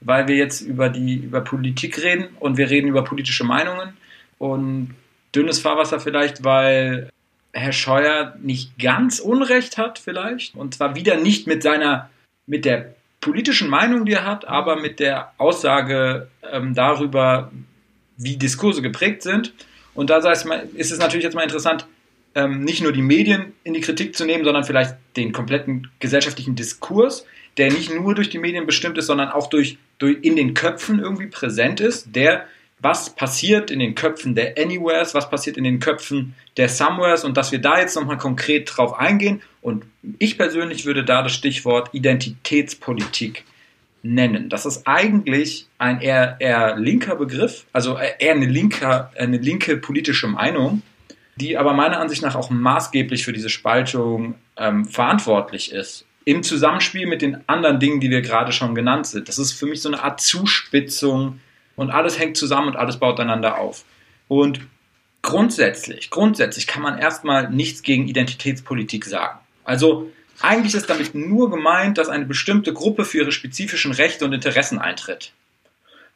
[0.00, 3.96] weil wir jetzt über die über Politik reden und wir reden über politische Meinungen
[4.38, 4.94] und
[5.34, 7.10] dünnes Fahrwasser vielleicht, weil
[7.52, 12.10] Herr Scheuer nicht ganz Unrecht hat vielleicht und zwar wieder nicht mit seiner
[12.46, 17.50] mit der politischen Meinung, die er hat, aber mit der Aussage ähm, darüber,
[18.16, 19.52] wie Diskurse geprägt sind.
[19.94, 21.86] Und da ist es natürlich jetzt mal interessant,
[22.36, 26.54] ähm, nicht nur die Medien in die Kritik zu nehmen, sondern vielleicht den kompletten gesellschaftlichen
[26.54, 30.54] Diskurs, der nicht nur durch die Medien bestimmt ist, sondern auch durch, durch in den
[30.54, 32.46] Köpfen irgendwie präsent ist, der
[32.80, 37.36] was passiert in den Köpfen der Anywheres, was passiert in den Köpfen der Somewheres und
[37.36, 39.40] dass wir da jetzt nochmal konkret drauf eingehen.
[39.62, 39.86] Und
[40.18, 43.44] ich persönlich würde da das Stichwort Identitätspolitik
[44.02, 44.50] nennen.
[44.50, 50.28] Das ist eigentlich ein eher, eher linker Begriff, also eher eine, linker, eine linke politische
[50.28, 50.82] Meinung,
[51.36, 57.06] die aber meiner Ansicht nach auch maßgeblich für diese Spaltung ähm, verantwortlich ist im Zusammenspiel
[57.06, 59.28] mit den anderen Dingen, die wir gerade schon genannt sind.
[59.28, 61.40] Das ist für mich so eine Art Zuspitzung
[61.76, 63.84] und alles hängt zusammen und alles baut einander auf.
[64.26, 64.60] Und
[65.22, 69.38] grundsätzlich, grundsätzlich kann man erstmal nichts gegen Identitätspolitik sagen.
[69.62, 70.10] Also
[70.40, 74.80] eigentlich ist damit nur gemeint, dass eine bestimmte Gruppe für ihre spezifischen Rechte und Interessen
[74.80, 75.32] eintritt.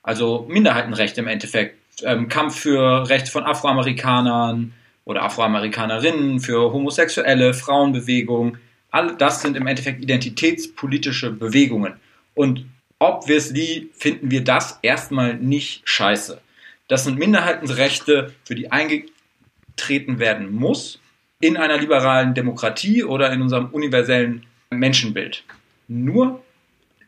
[0.03, 4.73] Also Minderheitenrechte im Endeffekt, ähm, Kampf für Rechte von Afroamerikanern
[5.05, 8.59] oder Afroamerikanerinnen, für Homosexuelle, Frauenbewegung,
[8.91, 11.95] all das sind im Endeffekt identitätspolitische Bewegungen.
[12.35, 12.67] Und
[12.99, 16.41] obviously finden wir das erstmal nicht scheiße.
[16.89, 21.01] Das sind Minderheitenrechte, für die eingetreten werden muss
[21.41, 25.45] in einer liberalen Demokratie oder in unserem universellen Menschenbild.
[25.89, 26.43] Nur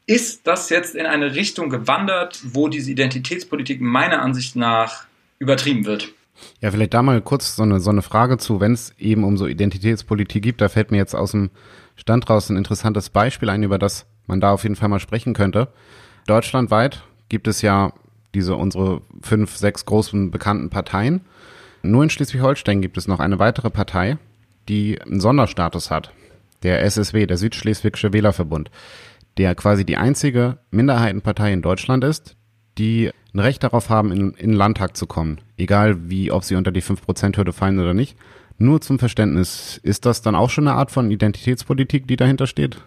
[0.06, 5.06] ist das jetzt in eine Richtung gewandert, wo diese Identitätspolitik meiner Ansicht nach
[5.38, 6.12] übertrieben wird.
[6.60, 9.36] Ja, vielleicht da mal kurz so eine, so eine Frage zu, wenn es eben um
[9.36, 10.60] so Identitätspolitik gibt.
[10.60, 11.50] Da fällt mir jetzt aus dem
[11.96, 15.34] Stand raus ein interessantes Beispiel ein, über das man da auf jeden Fall mal sprechen
[15.34, 15.68] könnte.
[16.26, 17.92] Deutschlandweit gibt es ja
[18.34, 21.22] diese unsere fünf, sechs großen bekannten Parteien.
[21.82, 24.18] Nur in Schleswig-Holstein gibt es noch eine weitere Partei,
[24.68, 26.12] die einen Sonderstatus hat.
[26.62, 28.70] Der SSW, der Südschleswigsche Wählerverbund,
[29.36, 32.36] der quasi die einzige Minderheitenpartei in Deutschland ist,
[32.78, 35.40] die ein Recht darauf haben, in, in den Landtag zu kommen.
[35.56, 38.16] Egal wie, ob sie unter die 5%-Hürde fallen oder nicht.
[38.58, 42.78] Nur zum Verständnis, ist das dann auch schon eine Art von Identitätspolitik, die dahinter steht?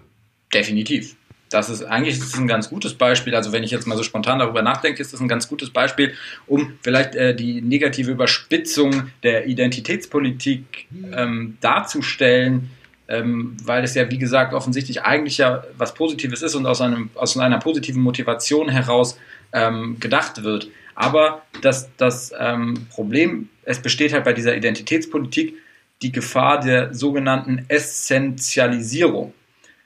[0.53, 1.15] Definitiv.
[1.49, 3.35] Das ist eigentlich das ist ein ganz gutes Beispiel.
[3.35, 6.13] Also wenn ich jetzt mal so spontan darüber nachdenke, ist das ein ganz gutes Beispiel,
[6.47, 12.71] um vielleicht äh, die negative Überspitzung der Identitätspolitik ähm, darzustellen,
[13.07, 17.09] ähm, weil es ja wie gesagt offensichtlich eigentlich ja was Positives ist und aus, einem,
[17.15, 19.17] aus einer positiven Motivation heraus
[19.53, 20.69] ähm, gedacht wird.
[20.95, 25.55] Aber das, das ähm, Problem, es besteht halt bei dieser Identitätspolitik
[26.01, 29.33] die Gefahr der sogenannten Essentialisierung.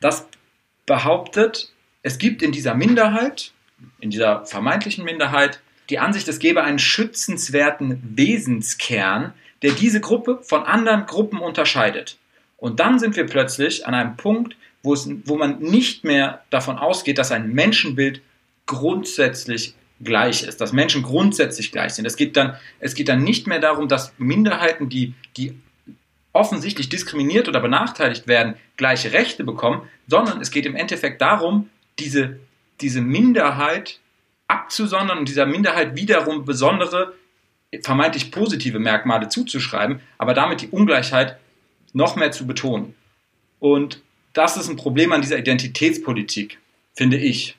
[0.02, 0.28] Das
[0.86, 1.72] behauptet,
[2.04, 3.52] es gibt in dieser Minderheit,
[4.00, 10.64] in dieser vermeintlichen Minderheit, die Ansicht, es gebe einen schützenswerten Wesenskern, der diese Gruppe von
[10.64, 12.18] anderen Gruppen unterscheidet.
[12.60, 16.78] Und dann sind wir plötzlich an einem Punkt, wo, es, wo man nicht mehr davon
[16.78, 18.22] ausgeht, dass ein Menschenbild
[18.66, 22.06] grundsätzlich gleich ist, dass Menschen grundsätzlich gleich sind.
[22.06, 25.60] Es geht dann, es geht dann nicht mehr darum, dass Minderheiten, die, die
[26.32, 32.40] offensichtlich diskriminiert oder benachteiligt werden, gleiche Rechte bekommen, sondern es geht im Endeffekt darum, diese,
[32.80, 34.00] diese Minderheit
[34.48, 37.14] abzusondern und dieser Minderheit wiederum besondere,
[37.84, 41.38] vermeintlich positive Merkmale zuzuschreiben, aber damit die Ungleichheit
[41.94, 42.96] noch mehr zu betonen.
[43.60, 44.02] Und
[44.34, 46.60] das ist ein Problem an dieser Identitätspolitik,
[46.94, 47.56] finde ich.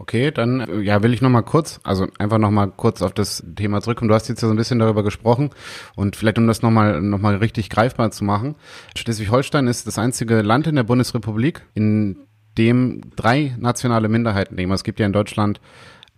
[0.00, 3.12] Okay, dann äh, ja, will ich noch mal kurz, also einfach noch mal kurz auf
[3.12, 4.08] das Thema zurückkommen.
[4.08, 5.50] Du hast jetzt ja so ein bisschen darüber gesprochen
[5.94, 8.54] und vielleicht um das noch mal noch mal richtig greifbar zu machen.
[8.96, 12.16] Schleswig-Holstein ist das einzige Land in der Bundesrepublik, in
[12.56, 14.72] dem drei nationale Minderheiten leben.
[14.72, 15.60] Es gibt ja in Deutschland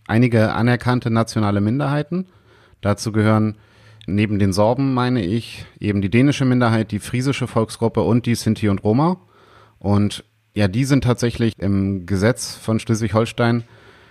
[0.07, 2.26] einige anerkannte nationale Minderheiten.
[2.83, 3.59] Dazu gehören
[4.06, 8.68] neben den Sorben, meine ich, eben die dänische Minderheit, die friesische Volksgruppe und die Sinti
[8.68, 9.18] und Roma.
[9.78, 13.64] Und ja, die sind tatsächlich im Gesetz von Schleswig-Holstein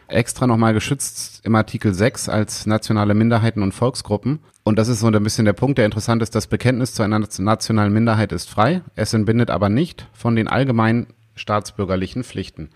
[0.08, 4.40] extra nochmal geschützt im Artikel 6 als nationale Minderheiten und Volksgruppen.
[4.64, 6.36] Und das ist so ein bisschen der Punkt, der interessant ist.
[6.36, 8.82] Das Bekenntnis zu einer nationalen Minderheit ist frei.
[8.96, 12.70] Es entbindet aber nicht von den allgemeinen staatsbürgerlichen Pflichten.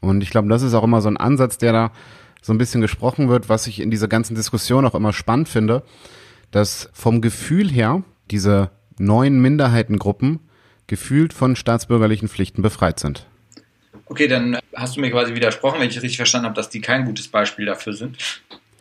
[0.00, 1.92] Und ich glaube, das ist auch immer so ein Ansatz, der da
[2.42, 5.84] so ein bisschen gesprochen wird, was ich in dieser ganzen Diskussion auch immer spannend finde,
[6.52, 10.38] dass vom Gefühl her diese neuen Minderheitengruppen
[10.86, 13.26] gefühlt von staatsbürgerlichen Pflichten befreit sind.
[14.06, 17.06] Okay, dann hast du mir quasi widersprochen, wenn ich richtig verstanden habe, dass die kein
[17.06, 18.18] gutes Beispiel dafür sind.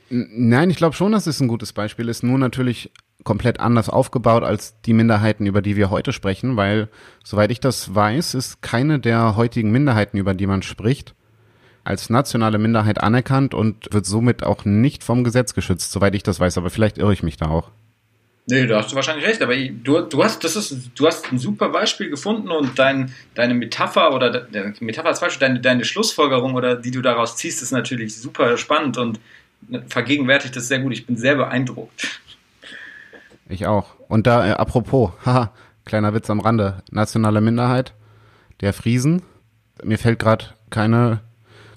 [0.10, 2.92] Nein, ich glaube schon, dass es ein gutes Beispiel ist, nur natürlich
[3.24, 6.90] komplett anders aufgebaut als die Minderheiten, über die wir heute sprechen, weil,
[7.24, 11.16] soweit ich das weiß, ist keine der heutigen Minderheiten, über die man spricht,
[11.84, 16.39] als nationale Minderheit anerkannt und wird somit auch nicht vom Gesetz geschützt, soweit ich das
[16.39, 17.72] weiß, aber vielleicht irre ich mich da auch.
[18.48, 21.38] Nee, da hast du wahrscheinlich recht, aber du, du, hast, das ist, du hast ein
[21.38, 26.56] super Beispiel gefunden und dein, deine Metapher oder de, Metapher als Beispiel, deine, deine Schlussfolgerung
[26.56, 29.20] oder die du daraus ziehst, ist natürlich super spannend und
[29.88, 30.91] vergegenwärtigt das sehr gut.
[30.94, 32.22] Ich bin sehr beeindruckt.
[33.48, 33.96] Ich auch.
[34.08, 35.54] Und da, äh, apropos, haha,
[35.86, 37.94] kleiner Witz am Rande, nationale Minderheit,
[38.62, 39.22] der Friesen.
[39.84, 41.22] Mir fällt gerade keine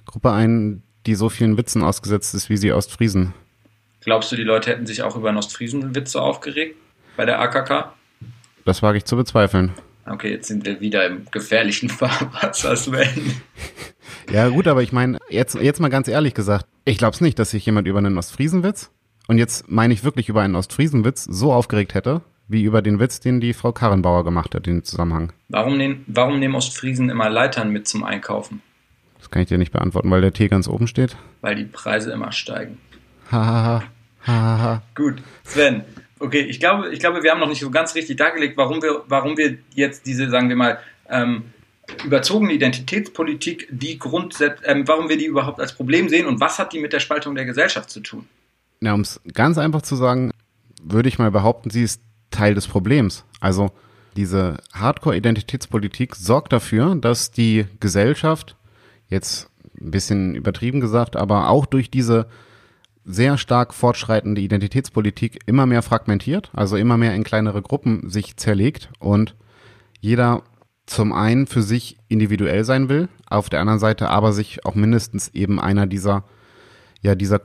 [0.07, 3.35] Gruppe ein, die so vielen Witzen ausgesetzt ist wie sie Ostfriesen.
[4.01, 6.77] Glaubst du, die Leute hätten sich auch über einen Ostfriesen-Witze aufgeregt
[7.17, 7.93] bei der AKK?
[8.65, 9.73] Das wage ich zu bezweifeln.
[10.07, 13.41] Okay, jetzt sind wir wieder im gefährlichen Fahrwasser, Sven.
[14.31, 17.39] Ja gut, aber ich meine, jetzt, jetzt mal ganz ehrlich gesagt, ich glaube es nicht,
[17.39, 18.91] dass sich jemand über einen Ostfriesenwitz,
[19.27, 23.21] und jetzt meine ich wirklich über einen Ostfriesenwitz, so aufgeregt hätte, wie über den Witz,
[23.21, 25.33] den die Frau Karrenbauer gemacht hat, in dem Zusammenhang.
[25.49, 28.61] Warum, nehm, warum nehmen Ostfriesen immer Leitern mit zum Einkaufen?
[29.35, 31.17] Kann ich dir nicht beantworten, weil der Tee ganz oben steht.
[31.41, 32.79] Weil die Preise immer steigen.
[33.33, 34.81] Hahaha.
[34.95, 35.83] Gut, Sven.
[36.21, 39.03] Okay, ich glaube, ich glaube, wir haben noch nicht so ganz richtig dargelegt, warum wir,
[39.09, 40.79] warum wir jetzt diese, sagen wir mal,
[41.11, 41.47] ähm,
[42.05, 46.73] überzogene Identitätspolitik, die Grundsatz, ähm, warum wir die überhaupt als Problem sehen und was hat
[46.73, 48.29] die mit der Spaltung der Gesellschaft zu tun?
[48.83, 50.31] Ja, um es ganz einfach zu sagen,
[50.81, 53.25] würde ich mal behaupten, sie ist Teil des Problems.
[53.41, 53.73] Also
[54.15, 58.55] diese Hardcore-Identitätspolitik sorgt dafür, dass die Gesellschaft,
[59.15, 59.51] jetzt
[59.81, 62.27] ein bisschen übertrieben gesagt, aber auch durch diese
[63.05, 68.91] sehr stark fortschreitende Identitätspolitik immer mehr fragmentiert, also immer mehr in kleinere Gruppen sich zerlegt
[68.99, 69.35] und
[70.01, 70.43] jeder
[70.87, 75.29] zum einen für sich individuell sein will, auf der anderen Seite aber sich auch mindestens
[75.29, 76.25] eben einer dieser,
[77.01, 77.41] ja, dieser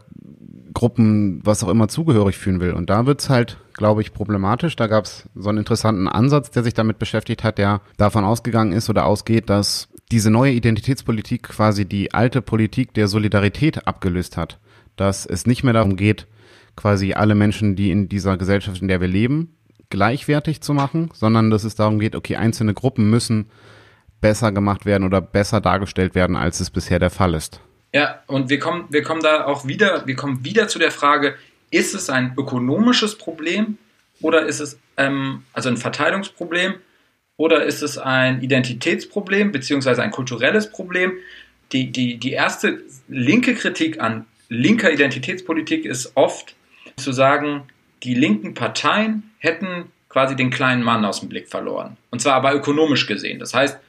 [0.73, 2.73] Gruppen, was auch immer, zugehörig fühlen will.
[2.73, 4.75] Und da wird's halt, glaube ich, problematisch.
[4.75, 8.89] Da gab's so einen interessanten Ansatz, der sich damit beschäftigt hat, der davon ausgegangen ist
[8.89, 14.59] oder ausgeht, dass diese neue Identitätspolitik quasi die alte Politik der Solidarität abgelöst hat.
[14.95, 16.27] Dass es nicht mehr darum geht,
[16.75, 19.55] quasi alle Menschen, die in dieser Gesellschaft, in der wir leben,
[19.89, 23.49] gleichwertig zu machen, sondern dass es darum geht, okay, einzelne Gruppen müssen
[24.21, 27.61] besser gemacht werden oder besser dargestellt werden, als es bisher der Fall ist.
[27.93, 31.35] Ja, und wir kommen, wir kommen da auch wieder, wir kommen wieder zu der Frage,
[31.71, 33.77] ist es ein ökonomisches Problem
[34.21, 36.75] oder ist es ähm, also ein Verteilungsproblem
[37.39, 41.13] oder ist es ein Identitätsproblem beziehungsweise ein kulturelles Problem?
[41.71, 46.53] Die, die, die erste linke Kritik an linker Identitätspolitik ist oft
[46.97, 47.63] zu sagen,
[48.03, 51.95] die linken Parteien hätten quasi den kleinen Mann aus dem Blick verloren.
[52.11, 53.39] Und zwar aber ökonomisch gesehen.
[53.39, 53.79] Das heißt,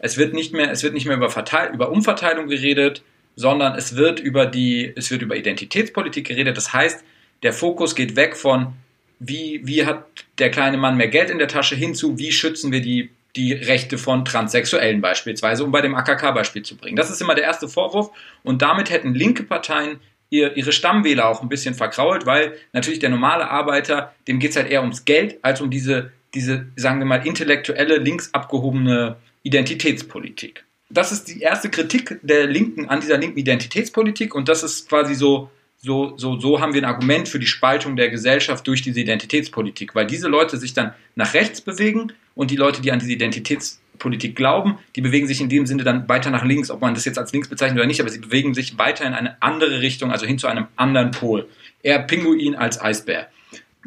[0.00, 3.02] es wird nicht mehr, es wird nicht mehr über, Verteil, über Umverteilung geredet,
[3.36, 6.58] sondern es wird über die, es wird über Identitätspolitik geredet.
[6.58, 7.02] Das heißt,
[7.42, 8.74] der Fokus geht weg von,
[9.18, 10.04] wie, wie hat
[10.38, 13.98] der kleine Mann mehr Geld in der Tasche hinzu, wie schützen wir die, die Rechte
[13.98, 16.96] von Transsexuellen beispielsweise, um bei dem AKK-Beispiel zu bringen.
[16.96, 18.10] Das ist immer der erste Vorwurf
[18.42, 20.00] und damit hätten linke Parteien
[20.30, 24.56] ihr, ihre Stammwähler auch ein bisschen verkrault, weil natürlich der normale Arbeiter, dem geht es
[24.56, 30.64] halt eher ums Geld als um diese, diese, sagen wir mal, intellektuelle, links abgehobene Identitätspolitik.
[30.90, 35.14] Das ist die erste Kritik der Linken an dieser linken Identitätspolitik und das ist quasi
[35.14, 39.00] so, so, so, so haben wir ein Argument für die Spaltung der Gesellschaft durch diese
[39.00, 43.12] Identitätspolitik, weil diese Leute sich dann nach rechts bewegen und die Leute, die an diese
[43.12, 46.94] Identitätspolitik Politik glauben, die bewegen sich in dem Sinne dann weiter nach links, ob man
[46.94, 49.80] das jetzt als links bezeichnet oder nicht, aber sie bewegen sich weiter in eine andere
[49.80, 51.48] Richtung, also hin zu einem anderen Pol.
[51.82, 53.28] Eher Pinguin als Eisbär.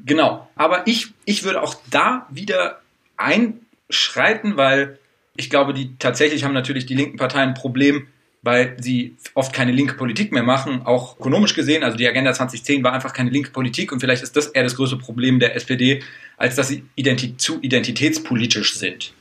[0.05, 0.49] Genau.
[0.55, 2.81] Aber ich, ich würde auch da wieder
[3.17, 4.99] einschreiten, weil
[5.35, 8.07] ich glaube, die tatsächlich haben natürlich die linken Parteien ein Problem,
[8.41, 11.83] weil sie oft keine linke Politik mehr machen, auch ökonomisch gesehen.
[11.83, 14.75] Also die Agenda 2010 war einfach keine linke Politik und vielleicht ist das eher das
[14.75, 16.01] größte Problem der SPD,
[16.37, 19.13] als dass sie identi zu identitätspolitisch sind.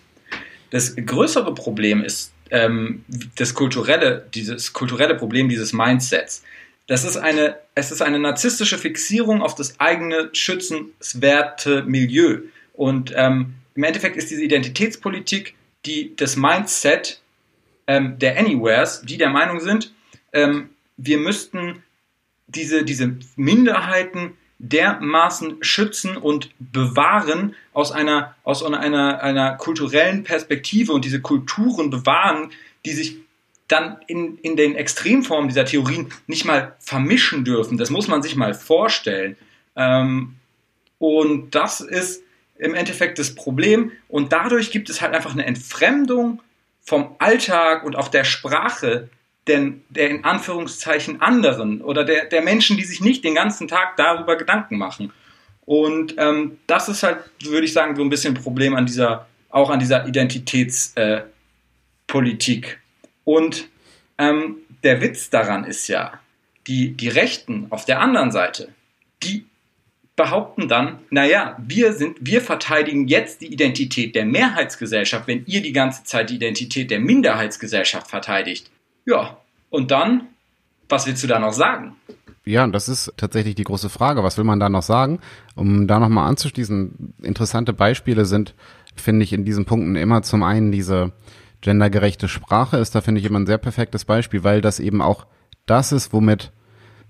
[0.71, 3.05] Das größere Problem ist ähm,
[3.37, 6.43] das kulturelle, dieses kulturelle Problem dieses Mindsets.
[6.87, 12.39] Das ist eine, es ist eine narzisstische Fixierung auf das eigene schützenswerte Milieu.
[12.73, 15.55] Und ähm, im Endeffekt ist diese Identitätspolitik
[15.87, 17.21] die, das Mindset
[17.91, 19.93] ähm, der Anywheres, die der Meinung sind,
[20.33, 21.83] ähm, wir müssten
[22.47, 31.05] diese, diese Minderheiten dermaßen schützen und bewahren aus einer, aus einer, einer kulturellen Perspektive und
[31.05, 32.53] diese Kulturen bewahren,
[32.87, 33.17] die sich
[33.67, 37.77] dann in, in den Extremformen dieser Theorien nicht mal vermischen dürfen.
[37.77, 39.37] Das muss man sich mal vorstellen.
[39.75, 40.37] Ähm,
[40.99, 42.23] und das ist
[42.57, 43.91] im Endeffekt das Problem.
[44.07, 46.41] Und dadurch gibt es halt einfach eine Entfremdung
[46.91, 49.09] vom Alltag und auch der Sprache
[49.47, 53.97] denn der in Anführungszeichen anderen oder der, der Menschen, die sich nicht den ganzen Tag
[53.97, 55.13] darüber Gedanken machen.
[55.65, 59.29] Und ähm, das ist halt, würde ich sagen, so ein bisschen ein Problem an dieser,
[59.51, 62.67] auch an dieser Identitätspolitik.
[62.67, 62.79] Äh,
[63.23, 63.69] und
[64.19, 66.15] ähm, der Witz daran ist ja,
[66.67, 68.75] die, die Rechten auf der anderen Seite,
[69.23, 69.47] die
[70.21, 75.73] behaupten dann, naja, wir sind, wir verteidigen jetzt die Identität der Mehrheitsgesellschaft, wenn ihr die
[75.73, 78.71] ganze Zeit die Identität der Minderheitsgesellschaft verteidigt.
[79.07, 79.39] Ja,
[79.71, 80.27] und dann,
[80.91, 81.97] was willst du da noch sagen?
[82.45, 84.23] Ja, das ist tatsächlich die große Frage.
[84.23, 85.21] Was will man da noch sagen?
[85.55, 88.55] Um da nochmal anzuschließen, interessante Beispiele sind,
[88.97, 91.13] finde ich, in diesen Punkten immer zum einen diese
[91.63, 95.27] gendergerechte Sprache ist da, finde ich, immer ein sehr perfektes Beispiel, weil das eben auch
[95.65, 96.53] das ist, womit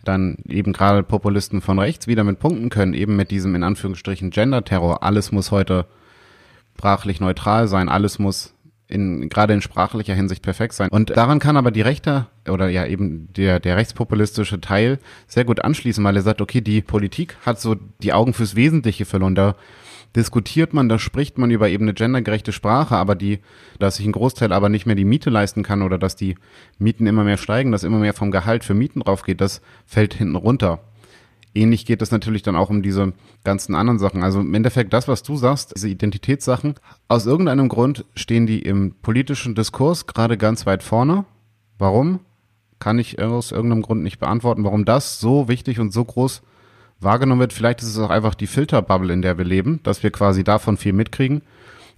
[0.05, 4.31] dann eben gerade Populisten von rechts wieder mit punkten können, eben mit diesem in Anführungsstrichen
[4.31, 5.03] Gender-Terror.
[5.03, 5.87] Alles muss heute
[6.77, 8.55] sprachlich neutral sein, alles muss
[8.89, 10.89] in, gerade in sprachlicher Hinsicht perfekt sein.
[10.89, 14.99] Und daran kann aber die Rechte oder ja eben der, der rechtspopulistische Teil
[15.29, 19.05] sehr gut anschließen, weil er sagt, okay, die Politik hat so die Augen fürs Wesentliche
[19.05, 19.35] verloren.
[19.35, 19.57] Da
[20.17, 23.41] diskutiert man, da spricht man über eben eine gendergerechte Sprache, aber die,
[23.79, 26.37] dass sich ein Großteil aber nicht mehr die Miete leisten kann oder dass die
[26.79, 30.37] Mieten immer mehr steigen, dass immer mehr vom Gehalt für Mieten draufgeht, das fällt hinten
[30.37, 30.81] runter.
[31.53, 34.23] Ähnlich geht es natürlich dann auch um diese ganzen anderen Sachen.
[34.23, 36.75] Also im Endeffekt das, was du sagst, diese Identitätssachen,
[37.09, 41.25] aus irgendeinem Grund stehen die im politischen Diskurs gerade ganz weit vorne.
[41.79, 42.21] Warum?
[42.79, 46.43] Kann ich aus irgendeinem Grund nicht beantworten, warum das so wichtig und so groß
[47.01, 47.53] wahrgenommen wird.
[47.53, 50.77] Vielleicht ist es auch einfach die Filterbubble, in der wir leben, dass wir quasi davon
[50.77, 51.43] viel mitkriegen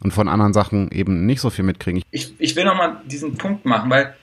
[0.01, 2.03] und von anderen Sachen eben nicht so viel mitkriegen.
[2.11, 4.15] Ich, ich will nochmal diesen Punkt machen, weil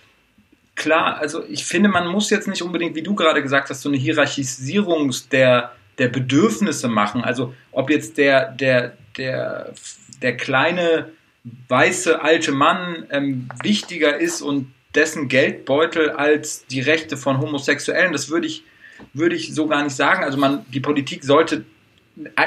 [0.75, 3.89] klar, also ich finde, man muss jetzt nicht unbedingt, wie du gerade gesagt hast, so
[3.89, 7.21] eine Hierarchisierung der, der Bedürfnisse machen.
[7.21, 9.73] Also ob jetzt der, der, der,
[10.21, 11.09] der kleine
[11.67, 18.29] weiße alte Mann ähm, wichtiger ist und dessen Geldbeutel als die Rechte von Homosexuellen, das
[18.29, 18.63] würde ich,
[19.13, 20.23] würde ich so gar nicht sagen.
[20.23, 21.65] Also man, die Politik sollte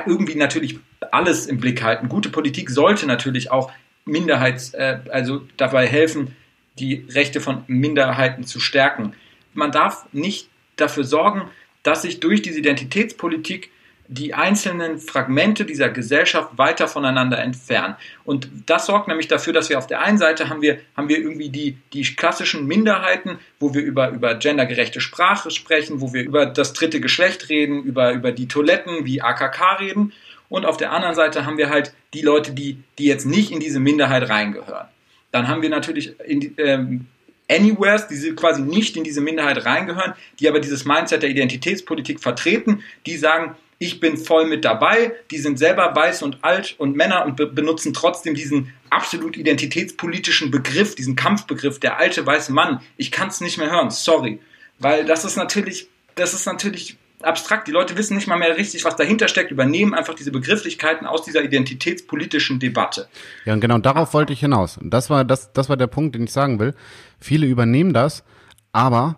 [0.07, 0.79] irgendwie natürlich
[1.11, 2.09] alles im Blick halten.
[2.09, 3.73] Gute Politik sollte natürlich auch
[4.05, 6.37] Minderheits, äh, also dabei helfen,
[6.79, 9.15] die Rechte von Minderheiten zu stärken.
[9.55, 11.51] Man darf nicht dafür sorgen,
[11.83, 13.71] dass sich durch diese Identitätspolitik
[14.13, 17.97] die einzelnen Fragmente dieser Gesellschaft weiter voneinander entfernen.
[18.25, 21.19] Und das sorgt nämlich dafür, dass wir auf der einen Seite haben wir, haben wir
[21.19, 26.47] irgendwie die, die klassischen Minderheiten, wo wir über, über gendergerechte Sprache sprechen, wo wir über
[26.47, 30.13] das dritte Geschlecht reden, über, über die Toiletten wie AKK reden.
[30.49, 33.61] Und auf der anderen Seite haben wir halt die Leute, die, die jetzt nicht in
[33.61, 34.89] diese Minderheit reingehören.
[35.31, 37.07] Dann haben wir natürlich in, ähm,
[37.51, 42.83] Anywheres, die quasi nicht in diese Minderheit reingehören, die aber dieses Mindset der Identitätspolitik vertreten,
[43.07, 47.27] die sagen, ich bin voll mit dabei, die sind selber weiß und alt und Männer
[47.27, 52.81] und be benutzen trotzdem diesen absolut identitätspolitischen Begriff, diesen Kampfbegriff, der alte weiße Mann.
[52.97, 54.39] Ich kann es nicht mehr hören, sorry.
[54.79, 57.67] Weil das ist natürlich, das ist natürlich abstrakt.
[57.67, 61.25] Die Leute wissen nicht mal mehr richtig, was dahinter steckt, übernehmen einfach diese Begrifflichkeiten aus
[61.25, 63.09] dieser identitätspolitischen Debatte.
[63.45, 64.79] Ja, und genau darauf wollte ich hinaus.
[64.79, 66.75] Und das war, das, das war der Punkt, den ich sagen will.
[67.19, 68.23] Viele übernehmen das,
[68.71, 69.17] aber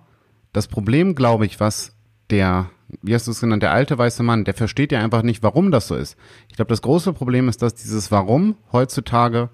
[0.55, 1.95] das Problem, glaube ich, was
[2.31, 2.71] der,
[3.03, 5.71] wie hast du es genannt, der alte weiße Mann, der versteht ja einfach nicht, warum
[5.71, 6.17] das so ist.
[6.49, 9.51] Ich glaube, das große Problem ist, dass dieses Warum heutzutage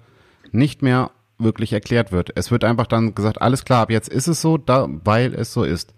[0.51, 2.31] nicht mehr wirklich erklärt wird.
[2.35, 5.53] Es wird einfach dann gesagt, alles klar, ab jetzt ist es so, da, weil es
[5.53, 5.93] so ist.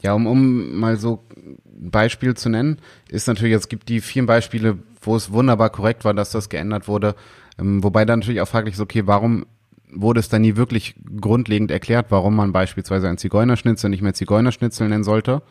[0.00, 2.78] Ja, um, um mal so ein Beispiel zu nennen,
[3.08, 6.88] ist natürlich, es gibt die vielen Beispiele, wo es wunderbar korrekt war, dass das geändert
[6.88, 7.14] wurde.
[7.58, 9.46] Ähm, wobei dann natürlich auch fraglich ist, okay, warum
[9.90, 14.88] wurde es dann nie wirklich grundlegend erklärt, warum man beispielsweise ein Zigeunerschnitzel nicht mehr Zigeunerschnitzel
[14.88, 15.42] nennen sollte.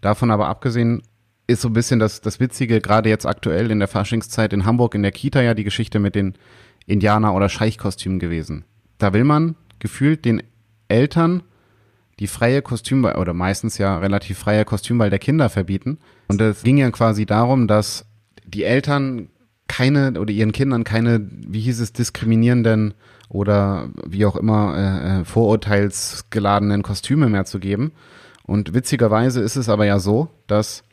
[0.00, 1.02] Davon aber abgesehen
[1.46, 4.94] ist so ein bisschen das, das Witzige, gerade jetzt aktuell in der Faschingszeit in Hamburg
[4.94, 6.34] in der Kita ja die Geschichte mit den
[6.86, 8.64] Indianer- oder Scheichkostümen gewesen.
[8.98, 10.42] Da will man gefühlt den
[10.88, 11.42] Eltern
[12.20, 15.98] die freie Kostümwahl oder meistens ja relativ freie Kostümwahl der Kinder verbieten.
[16.28, 18.06] Und es ging ja quasi darum, dass
[18.46, 19.28] die Eltern
[19.66, 22.94] keine oder ihren Kindern keine, wie hieß es, diskriminierenden
[23.28, 27.92] oder wie auch immer äh, äh vorurteilsgeladenen Kostüme mehr zu geben.
[28.46, 30.84] Und witzigerweise ist es aber ja so, dass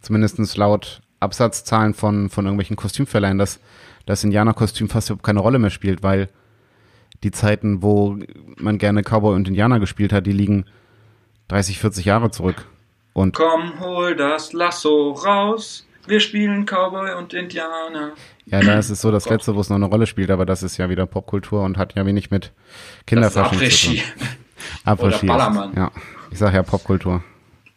[0.00, 3.60] zumindestens laut Absatzzahlen von, von irgendwelchen Kostümverleihen, dass
[4.06, 6.28] das Indianerkostüm fast überhaupt keine Rolle mehr spielt, weil
[7.22, 8.18] die Zeiten, wo
[8.58, 10.66] man gerne Cowboy und Indianer gespielt hat, die liegen
[11.48, 12.66] 30, 40 Jahre zurück.
[13.12, 15.86] Und Komm, hol das Lasso raus.
[16.06, 18.12] Wir spielen Cowboy und Indianer.
[18.44, 20.44] Ja, da ist es so das oh Letzte, wo es noch eine Rolle spielt, aber
[20.44, 22.52] das ist ja wieder Popkultur und hat ja wenig mit
[23.06, 24.00] Kinderfasching zu tun.
[24.98, 25.72] Oder Ballermann.
[25.74, 25.90] Ja,
[26.34, 27.22] ich sage ja Popkultur.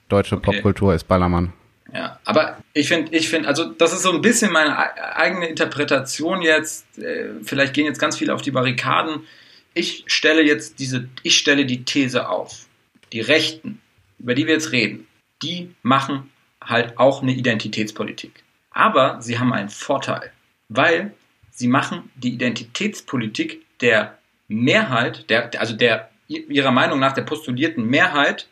[0.09, 0.51] Deutsche okay.
[0.51, 1.53] Popkultur ist Ballermann.
[1.93, 4.75] Ja, aber ich finde, ich finde, also das ist so ein bisschen meine
[5.15, 6.97] eigene Interpretation jetzt.
[6.97, 9.27] Äh, vielleicht gehen jetzt ganz viele auf die Barrikaden.
[9.75, 12.65] Ich stelle jetzt diese, ich stelle die These auf.
[13.13, 13.79] Die Rechten,
[14.17, 15.05] über die wir jetzt reden,
[15.43, 18.43] die machen halt auch eine Identitätspolitik.
[18.71, 20.31] Aber sie haben einen Vorteil,
[20.67, 21.13] weil
[21.51, 28.47] sie machen die Identitätspolitik der Mehrheit, der, also der ihrer Meinung nach der postulierten Mehrheit,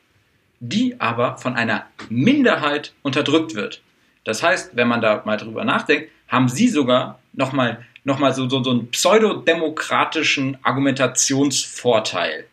[0.59, 3.81] die aber von einer Minderheit unterdrückt wird.
[4.23, 8.47] Das heißt, wenn man da mal drüber nachdenkt, haben sie sogar nochmal noch mal so,
[8.47, 12.45] so, so einen pseudodemokratischen Argumentationsvorteil.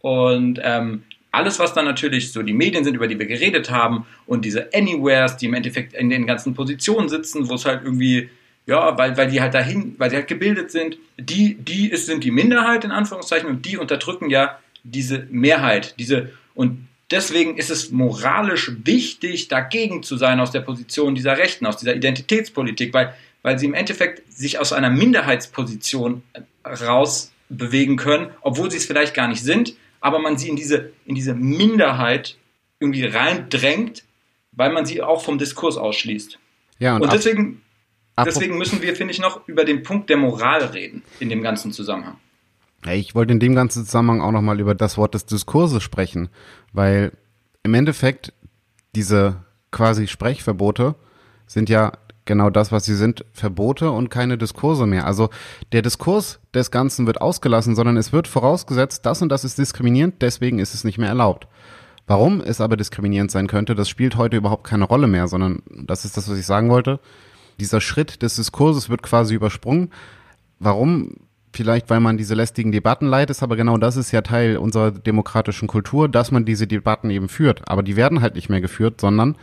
[0.00, 4.06] Und ähm, alles, was dann natürlich so die Medien sind, über die wir geredet haben,
[4.26, 8.30] und diese Anywheres, die im Endeffekt in den ganzen Positionen sitzen, wo es halt irgendwie
[8.66, 12.24] ja, weil, weil die halt dahin, weil die halt gebildet sind, die, die ist, sind
[12.24, 17.90] die Minderheit in Anführungszeichen und die unterdrücken ja diese Mehrheit, diese, und deswegen ist es
[17.90, 23.58] moralisch wichtig, dagegen zu sein aus der Position dieser Rechten, aus dieser Identitätspolitik, weil, weil
[23.58, 26.22] sie im Endeffekt sich aus einer Minderheitsposition
[26.64, 30.92] raus bewegen können, obwohl sie es vielleicht gar nicht sind, aber man sie in diese,
[31.04, 32.36] in diese Minderheit
[32.78, 34.04] irgendwie reindrängt,
[34.52, 36.38] weil man sie auch vom Diskurs ausschließt.
[36.78, 37.60] Ja, und, und deswegen
[38.24, 41.72] Deswegen müssen wir, finde ich, noch über den Punkt der Moral reden in dem ganzen
[41.72, 42.16] Zusammenhang.
[42.86, 46.30] Ich wollte in dem ganzen Zusammenhang auch nochmal über das Wort des Diskurses sprechen,
[46.72, 47.12] weil
[47.62, 48.32] im Endeffekt
[48.94, 50.94] diese quasi Sprechverbote
[51.46, 51.92] sind ja
[52.24, 55.06] genau das, was sie sind, Verbote und keine Diskurse mehr.
[55.06, 55.30] Also
[55.72, 60.22] der Diskurs des Ganzen wird ausgelassen, sondern es wird vorausgesetzt, das und das ist diskriminierend,
[60.22, 61.48] deswegen ist es nicht mehr erlaubt.
[62.06, 66.04] Warum es aber diskriminierend sein könnte, das spielt heute überhaupt keine Rolle mehr, sondern das
[66.04, 66.98] ist das, was ich sagen wollte
[67.60, 69.92] dieser Schritt des Diskurses wird quasi übersprungen.
[70.58, 71.14] Warum?
[71.52, 75.66] Vielleicht, weil man diese lästigen Debatten leitet, aber genau das ist ja Teil unserer demokratischen
[75.66, 77.68] Kultur, dass man diese Debatten eben führt.
[77.68, 79.36] Aber die werden halt nicht mehr geführt, sondern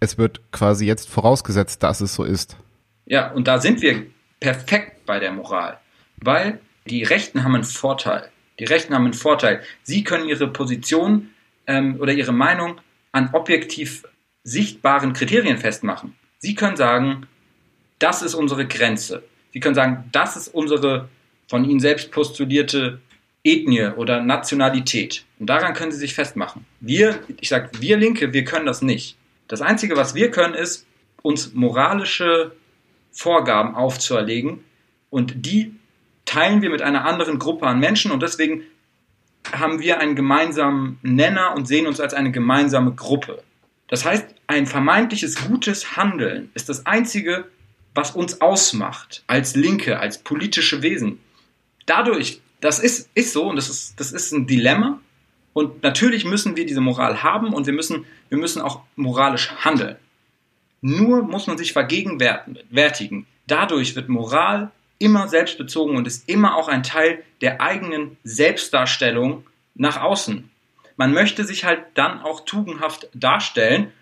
[0.00, 2.56] es wird quasi jetzt vorausgesetzt, dass es so ist.
[3.06, 4.06] Ja, und da sind wir
[4.40, 5.78] perfekt bei der Moral,
[6.16, 8.28] weil die Rechten haben einen Vorteil.
[8.58, 9.62] Die Rechten haben einen Vorteil.
[9.84, 11.30] Sie können ihre Position
[11.68, 12.80] ähm, oder ihre Meinung
[13.12, 14.04] an objektiv
[14.42, 16.16] sichtbaren Kriterien festmachen.
[16.38, 17.26] Sie können sagen,
[18.02, 19.22] das ist unsere Grenze.
[19.52, 21.08] Sie können sagen, das ist unsere
[21.48, 23.00] von Ihnen selbst postulierte
[23.44, 25.24] Ethnie oder Nationalität.
[25.38, 26.64] Und daran können Sie sich festmachen.
[26.80, 29.16] Wir, ich sage, wir Linke, wir können das nicht.
[29.48, 30.86] Das Einzige, was wir können, ist,
[31.22, 32.52] uns moralische
[33.12, 34.64] Vorgaben aufzuerlegen
[35.10, 35.74] und die
[36.24, 38.62] teilen wir mit einer anderen Gruppe an Menschen und deswegen
[39.52, 43.42] haben wir einen gemeinsamen Nenner und sehen uns als eine gemeinsame Gruppe.
[43.88, 47.44] Das heißt, ein vermeintliches gutes Handeln ist das einzige,
[47.94, 51.20] was uns ausmacht als Linke, als politische Wesen.
[51.86, 55.00] Dadurch, das ist, ist so und das ist, das ist ein Dilemma.
[55.52, 59.96] Und natürlich müssen wir diese Moral haben und wir müssen, wir müssen auch moralisch handeln.
[60.80, 63.26] Nur muss man sich vergegenwärtigen.
[63.46, 70.00] Dadurch wird Moral immer selbstbezogen und ist immer auch ein Teil der eigenen Selbstdarstellung nach
[70.00, 70.48] außen.
[70.96, 73.92] Man möchte sich halt dann auch tugendhaft darstellen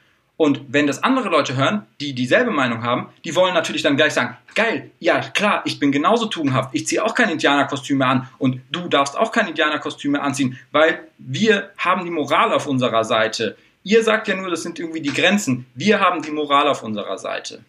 [0.41, 4.14] und wenn das andere Leute hören, die dieselbe Meinung haben, die wollen natürlich dann gleich
[4.14, 8.62] sagen, geil, ja klar, ich bin genauso tugendhaft, ich ziehe auch keine Indianerkostüme an und
[8.70, 13.55] du darfst auch keine Indianerkostüme anziehen, weil wir haben die Moral auf unserer Seite.
[13.84, 15.66] Ihr sagt ja nur, das sind irgendwie die Grenzen.
[15.74, 17.61] Wir haben die Moral auf unserer Seite.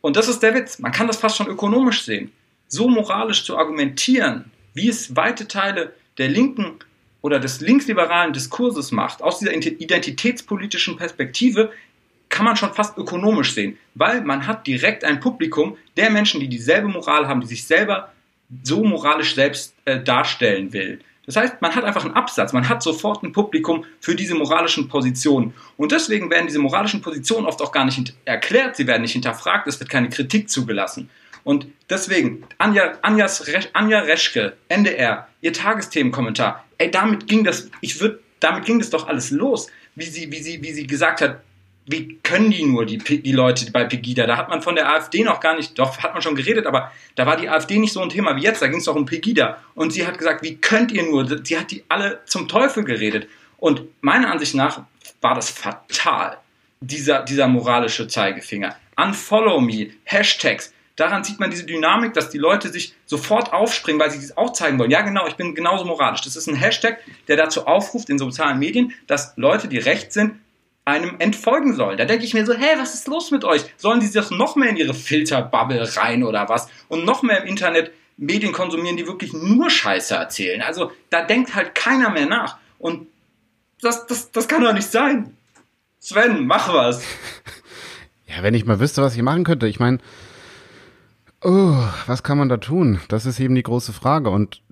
[0.00, 0.80] Und das ist der Witz.
[0.80, 2.32] Man kann das fast schon ökonomisch sehen.
[2.66, 6.72] So moralisch zu argumentieren, wie es weite Teile der linken
[7.26, 11.72] oder des linksliberalen Diskurses macht, aus dieser identitätspolitischen Perspektive,
[12.36, 16.48] kann man schon fast ökonomisch sehen, weil man hat direkt ein Publikum der Menschen, die
[16.48, 18.12] dieselbe Moral haben, die sich selber
[18.62, 21.00] so moralisch selbst äh, darstellen will.
[21.24, 24.86] Das heißt, man hat einfach einen Absatz, man hat sofort ein Publikum für diese moralischen
[24.86, 25.54] Positionen.
[25.78, 29.66] Und deswegen werden diese moralischen Positionen oft auch gar nicht erklärt, sie werden nicht hinterfragt,
[29.66, 31.08] es wird keine Kritik zugelassen.
[31.42, 38.20] Und deswegen, Anja, Anjas, Anja Reschke, NDR, ihr Tagesthemenkommentar, ey, damit ging das, ich würde,
[38.40, 41.40] damit ging das doch alles los, wie sie, wie sie, wie sie gesagt hat,
[41.86, 44.26] wie können die nur, die, die Leute bei Pegida?
[44.26, 46.92] Da hat man von der AfD noch gar nicht, doch hat man schon geredet, aber
[47.14, 49.06] da war die AfD nicht so ein Thema wie jetzt, da ging es doch um
[49.06, 49.58] Pegida.
[49.74, 51.26] Und sie hat gesagt, wie könnt ihr nur?
[51.44, 53.28] Sie hat die alle zum Teufel geredet.
[53.58, 54.82] Und meiner Ansicht nach
[55.20, 56.38] war das fatal,
[56.80, 58.76] dieser, dieser moralische Zeigefinger.
[58.96, 60.72] Unfollow me, Hashtags.
[60.96, 64.54] Daran sieht man diese Dynamik, dass die Leute sich sofort aufspringen, weil sie das auch
[64.54, 64.90] zeigen wollen.
[64.90, 66.22] Ja, genau, ich bin genauso moralisch.
[66.22, 70.36] Das ist ein Hashtag, der dazu aufruft in sozialen Medien, dass Leute, die recht sind,
[70.86, 71.98] einem entfolgen sollen.
[71.98, 73.62] Da denke ich mir so, hä, was ist los mit euch?
[73.76, 76.68] Sollen die sich noch mehr in ihre Filterbubble rein oder was?
[76.88, 80.62] Und noch mehr im Internet Medien konsumieren, die wirklich nur Scheiße erzählen.
[80.62, 82.56] Also da denkt halt keiner mehr nach.
[82.78, 83.08] Und
[83.82, 85.36] das, das, das kann doch nicht sein.
[85.98, 87.02] Sven, mach was.
[88.28, 89.68] Ja, wenn ich mal wüsste, was ich machen könnte.
[89.68, 89.98] Ich meine,
[91.42, 93.00] oh, was kann man da tun?
[93.06, 94.30] Das ist eben die große Frage.
[94.30, 94.62] Und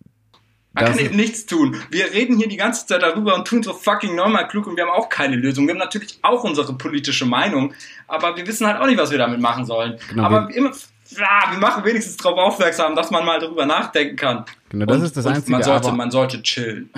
[0.75, 1.77] man kann eben nichts tun.
[1.91, 4.85] Wir reden hier die ganze Zeit darüber und tun so fucking normal klug und wir
[4.85, 5.67] haben auch keine Lösung.
[5.67, 7.73] Wir haben natürlich auch unsere politische Meinung,
[8.09, 9.99] aber wir wissen halt auch nicht, was wir damit machen sollen.
[10.09, 10.73] Genau, aber wir, immer,
[11.11, 14.45] ja, wir machen wenigstens darauf aufmerksam, dass man mal darüber nachdenken kann.
[14.71, 15.53] Genau, das und, ist das Einzige.
[15.53, 16.91] Man sollte, man sollte chillen.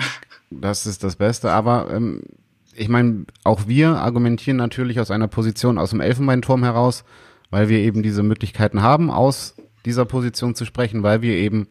[0.49, 2.23] Das ist das Beste, aber ähm,
[2.73, 7.03] ich meine, auch wir argumentieren natürlich aus einer Position aus dem Elfenbeinturm heraus,
[7.51, 9.55] weil wir eben diese Möglichkeiten haben, aus
[9.85, 11.67] dieser Position zu sprechen, weil wir eben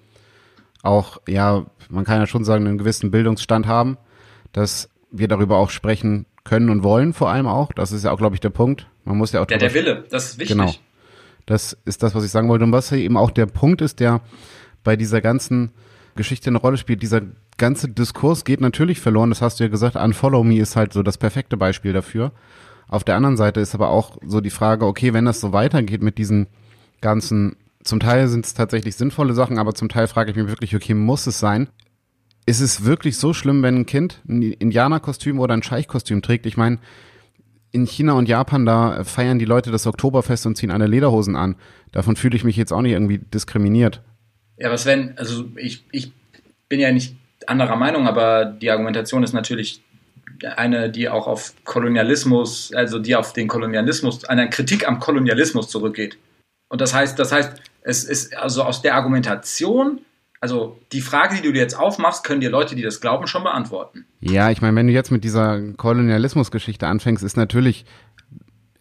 [0.86, 3.96] auch, ja, man kann ja schon sagen, einen gewissen Bildungsstand haben,
[4.52, 7.72] dass wir darüber auch sprechen können und wollen, vor allem auch.
[7.72, 8.88] Das ist ja auch, glaube ich, der Punkt.
[9.04, 9.50] Man muss ja auch.
[9.50, 10.56] Ja, der Wille, das ist wichtig.
[10.56, 10.72] Genau.
[11.44, 12.64] Das ist das, was ich sagen wollte.
[12.64, 14.20] Und was eben auch der Punkt ist, der
[14.82, 15.72] bei dieser ganzen
[16.16, 17.02] Geschichte eine Rolle spielt.
[17.02, 17.22] Dieser
[17.56, 19.30] ganze Diskurs geht natürlich verloren.
[19.30, 19.96] Das hast du ja gesagt.
[19.96, 22.32] Unfollow Me ist halt so das perfekte Beispiel dafür.
[22.88, 26.02] Auf der anderen Seite ist aber auch so die Frage, okay, wenn das so weitergeht
[26.02, 26.46] mit diesen
[27.00, 27.56] ganzen
[27.86, 30.94] zum Teil sind es tatsächlich sinnvolle Sachen, aber zum Teil frage ich mich wirklich, okay,
[30.94, 31.68] muss es sein?
[32.44, 36.46] Ist es wirklich so schlimm, wenn ein Kind ein Indianerkostüm oder ein Scheichkostüm trägt?
[36.46, 36.78] Ich meine,
[37.72, 41.56] in China und Japan, da feiern die Leute das Oktoberfest und ziehen eine Lederhosen an.
[41.92, 44.02] Davon fühle ich mich jetzt auch nicht irgendwie diskriminiert.
[44.56, 46.12] Ja, was wenn, also ich, ich
[46.68, 47.16] bin ja nicht
[47.46, 49.82] anderer Meinung, aber die Argumentation ist natürlich
[50.56, 56.18] eine, die auch auf Kolonialismus, also die auf den Kolonialismus, eine Kritik am Kolonialismus zurückgeht.
[56.68, 60.00] Und das heißt, das heißt, es ist also aus der Argumentation,
[60.40, 63.44] also die Frage, die du dir jetzt aufmachst, können dir Leute, die das glauben, schon
[63.44, 64.06] beantworten.
[64.20, 67.86] Ja, ich meine, wenn du jetzt mit dieser Kolonialismusgeschichte anfängst, ist natürlich,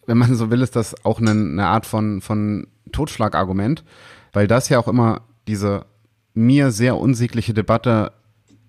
[0.06, 3.84] wenn man so will, ist das auch eine, eine Art von, von Totschlagargument,
[4.32, 5.86] weil das ja auch immer diese
[6.34, 8.12] mir sehr unsägliche Debatte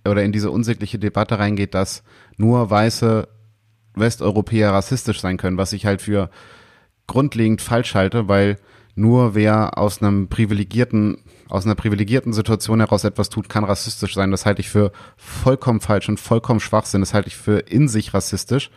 [0.08, 2.04] oder in diese unsägliche Debatte reingeht, dass
[2.38, 3.28] nur weiße
[3.96, 6.30] Westeuropäer rassistisch sein können, was ich halt für
[7.08, 8.58] grundlegend falsch halte, weil
[8.98, 11.20] nur wer aus einem privilegierten,
[11.50, 14.32] aus einer privilegierten Situation heraus etwas tut, kann rassistisch sein.
[14.32, 17.02] Das halte ich für vollkommen falsch und vollkommen Schwachsinn.
[17.02, 18.72] Das halte ich für in sich rassistisch.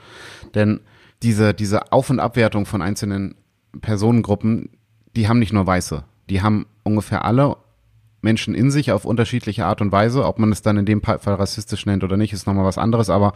[0.55, 0.81] Denn
[1.23, 3.35] diese, diese Auf- und Abwertung von einzelnen
[3.81, 4.69] Personengruppen,
[5.17, 6.05] die haben nicht nur Weiße.
[6.29, 7.57] Die haben ungefähr alle
[8.21, 10.27] Menschen in sich auf unterschiedliche Art und Weise.
[10.27, 13.09] Ob man es dann in dem Fall rassistisch nennt oder nicht, ist nochmal was anderes.
[13.09, 13.33] Aber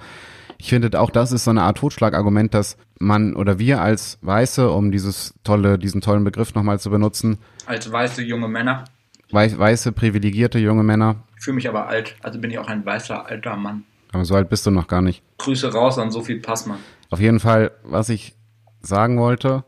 [0.59, 4.70] ich finde auch das ist so eine Art Totschlagargument, dass man oder wir als Weiße,
[4.70, 7.38] um dieses tolle, diesen tollen Begriff nochmal zu benutzen.
[7.66, 8.84] Als weiße junge Männer.
[9.30, 11.16] Weiß, weiße, privilegierte junge Männer.
[11.36, 13.84] Ich fühle mich aber alt, also bin ich auch ein weißer alter Mann.
[14.12, 15.22] Aber so alt bist du noch gar nicht.
[15.38, 16.78] Grüße raus an Sophie Passmann.
[17.11, 18.34] Auf jeden Fall, was ich
[18.80, 19.64] sagen wollte,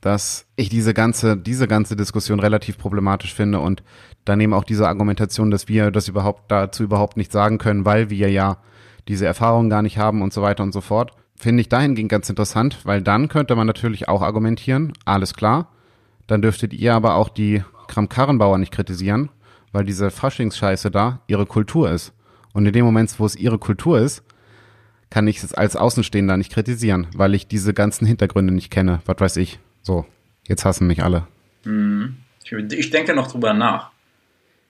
[0.00, 3.82] dass ich diese ganze, diese ganze Diskussion relativ problematisch finde und
[4.24, 8.30] daneben auch diese Argumentation, dass wir das überhaupt dazu überhaupt nicht sagen können, weil wir
[8.30, 8.58] ja
[9.08, 11.12] diese Erfahrungen gar nicht haben und so weiter und so fort.
[11.36, 15.68] Finde ich dahingehend ganz interessant, weil dann könnte man natürlich auch argumentieren, alles klar,
[16.26, 19.30] dann dürftet ihr aber auch die Kram-Karrenbauer nicht kritisieren,
[19.72, 22.12] weil diese Faschingsscheiße da ihre Kultur ist.
[22.52, 24.22] Und in dem Moment, wo es ihre Kultur ist,
[25.10, 29.00] kann ich es als Außenstehender nicht kritisieren, weil ich diese ganzen Hintergründe nicht kenne.
[29.04, 29.58] Was weiß ich.
[29.82, 30.06] So,
[30.46, 31.26] jetzt hassen mich alle.
[31.64, 32.16] Hm.
[32.70, 33.90] Ich denke noch drüber nach.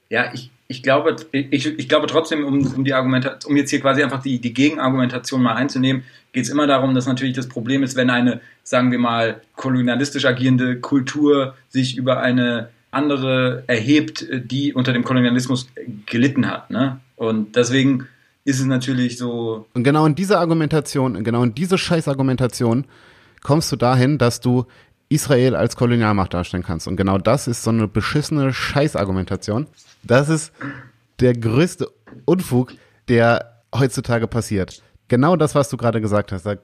[0.09, 4.03] Ja, ich, ich glaube, ich, ich glaube trotzdem, um, um die um jetzt hier quasi
[4.03, 7.97] einfach die, die Gegenargumentation mal einzunehmen, geht es immer darum, dass natürlich das Problem ist,
[7.97, 14.93] wenn eine, sagen wir mal, kolonialistisch agierende Kultur sich über eine andere erhebt, die unter
[14.93, 15.69] dem Kolonialismus
[16.07, 16.71] gelitten hat.
[16.71, 17.01] Ne?
[17.17, 18.07] Und deswegen
[18.45, 19.67] ist es natürlich so.
[19.75, 22.87] Und genau in dieser Argumentation, genau in diese Scheißargumentation
[23.43, 24.67] kommst du dahin, dass du
[25.09, 26.89] Israel als Kolonialmacht darstellen kannst.
[26.89, 29.67] Und genau das ist so eine beschissene Scheißargumentation.
[30.05, 30.53] Das ist
[31.21, 31.91] der größte
[32.25, 32.75] Unfug,
[33.09, 34.83] der heutzutage passiert.
[35.09, 36.45] Genau das, was du gerade gesagt hast.
[36.45, 36.57] Da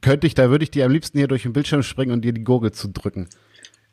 [0.00, 2.32] könnte ich, da würde ich dir am liebsten hier durch den Bildschirm springen und dir
[2.32, 3.28] die Gurgel zu drücken.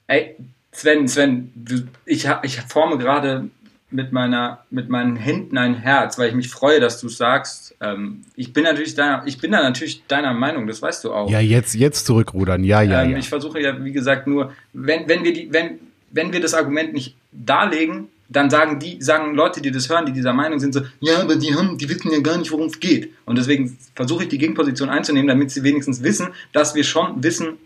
[0.07, 0.35] Ey,
[0.71, 3.49] Sven, Sven, du, ich, ich forme gerade
[3.91, 7.75] mit meiner, mit meinen Händen ein Herz, weil ich mich freue, dass du sagst.
[7.81, 11.29] Ähm, ich bin natürlich deiner, ich bin da natürlich deiner Meinung, das weißt du auch.
[11.29, 13.17] Ja, jetzt, jetzt zurückrudern, ja, ja, ähm, ja.
[13.17, 15.79] Ich versuche ja, wie gesagt, nur, wenn, wenn wir die, wenn,
[16.11, 20.11] wenn wir das Argument nicht darlegen, dann sagen die, sagen Leute, die das hören, die
[20.11, 22.79] dieser Meinung sind, so, ja, aber die haben, die wissen ja gar nicht, worum es
[22.79, 23.11] geht.
[23.25, 27.57] Und deswegen versuche ich die Gegenposition einzunehmen, damit sie wenigstens wissen, dass wir schon wissen,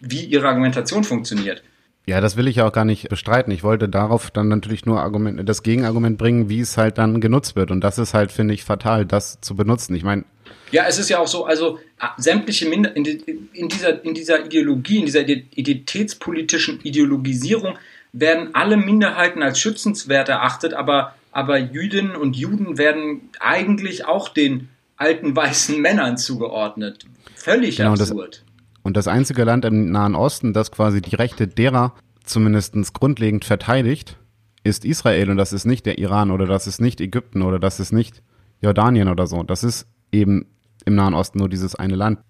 [0.00, 1.62] wie ihre Argumentation funktioniert.
[2.06, 3.50] Ja, das will ich ja auch gar nicht bestreiten.
[3.50, 7.56] Ich wollte darauf dann natürlich nur Argument, das Gegenargument bringen, wie es halt dann genutzt
[7.56, 7.70] wird.
[7.70, 9.94] Und das ist halt, finde ich, fatal, das zu benutzen.
[9.94, 10.24] Ich meine.
[10.70, 11.78] Ja, es ist ja auch so, also
[12.18, 17.78] sämtliche Minder in, in, dieser, in dieser Ideologie, in dieser identitätspolitischen Ideologisierung
[18.14, 24.68] werden alle Minderheiten als schützenswert erachtet, aber, aber Jüdinnen und Juden werden eigentlich auch den
[24.96, 27.04] alten weißen Männern zugeordnet.
[27.34, 28.44] Völlig Genau, das- absurd.
[28.84, 31.94] Und das einzige Land im Nahen Osten, das quasi die Rechte derer
[32.24, 34.16] zumindestens grundlegend verteidigt,
[34.62, 37.80] ist Israel und das ist nicht der Iran oder das ist nicht Ägypten oder das
[37.80, 38.22] ist nicht
[38.60, 39.42] Jordanien oder so.
[39.42, 40.46] Das ist eben
[40.86, 42.20] im Nahen Osten nur dieses eine Land.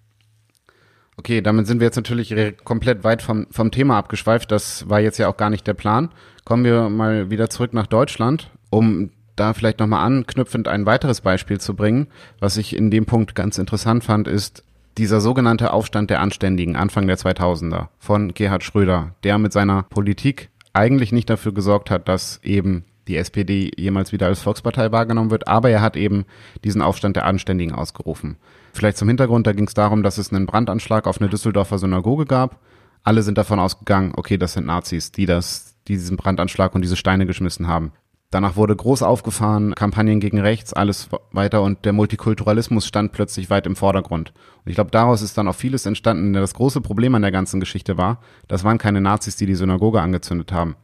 [1.17, 4.51] Okay, damit sind wir jetzt natürlich komplett weit vom, vom Thema abgeschweift.
[4.51, 6.09] Das war jetzt ja auch gar nicht der Plan.
[6.43, 11.59] Kommen wir mal wieder zurück nach Deutschland, um da vielleicht nochmal anknüpfend ein weiteres Beispiel
[11.59, 12.07] zu bringen.
[12.39, 14.63] Was ich in dem Punkt ganz interessant fand, ist
[14.97, 20.49] dieser sogenannte Aufstand der Anständigen Anfang der 2000er von Gerhard Schröder, der mit seiner Politik
[20.73, 25.47] eigentlich nicht dafür gesorgt hat, dass eben die SPD jemals wieder als Volkspartei wahrgenommen wird,
[25.47, 26.25] aber er hat eben
[26.63, 28.37] diesen Aufstand der Anständigen ausgerufen.
[28.75, 32.25] Vielleicht zum Hintergrund, da ging es darum, dass es einen Brandanschlag auf eine Düsseldorfer Synagoge
[32.25, 32.59] gab.
[33.03, 36.97] Alle sind davon ausgegangen, okay, das sind Nazis, die das, die diesen Brandanschlag und diese
[36.97, 37.93] Steine geschmissen haben.
[38.31, 43.65] Danach wurde groß aufgefahren, Kampagnen gegen rechts, alles weiter und der Multikulturalismus stand plötzlich weit
[43.65, 44.33] im Vordergrund.
[44.65, 46.33] Und ich glaube, daraus ist dann auch vieles entstanden.
[46.33, 48.19] Das große Problem an der ganzen Geschichte war,
[48.49, 50.75] das waren keine Nazis, die die Synagoge angezündet haben.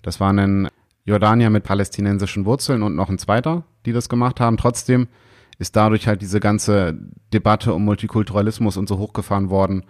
[0.00, 0.68] Das waren ein
[1.04, 4.56] Jordanier mit palästinensischen Wurzeln und noch ein zweiter, die das gemacht haben.
[4.56, 5.08] Trotzdem
[5.58, 6.98] ist dadurch halt diese ganze
[7.32, 9.84] Debatte um Multikulturalismus und so hochgefahren worden.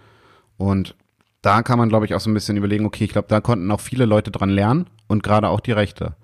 [0.57, 0.95] Und
[1.41, 3.69] da kann man, glaube ich, auch so ein bisschen überlegen, okay, ich glaube, da konnten
[3.71, 6.15] auch viele Leute dran lernen und gerade auch die Rechte.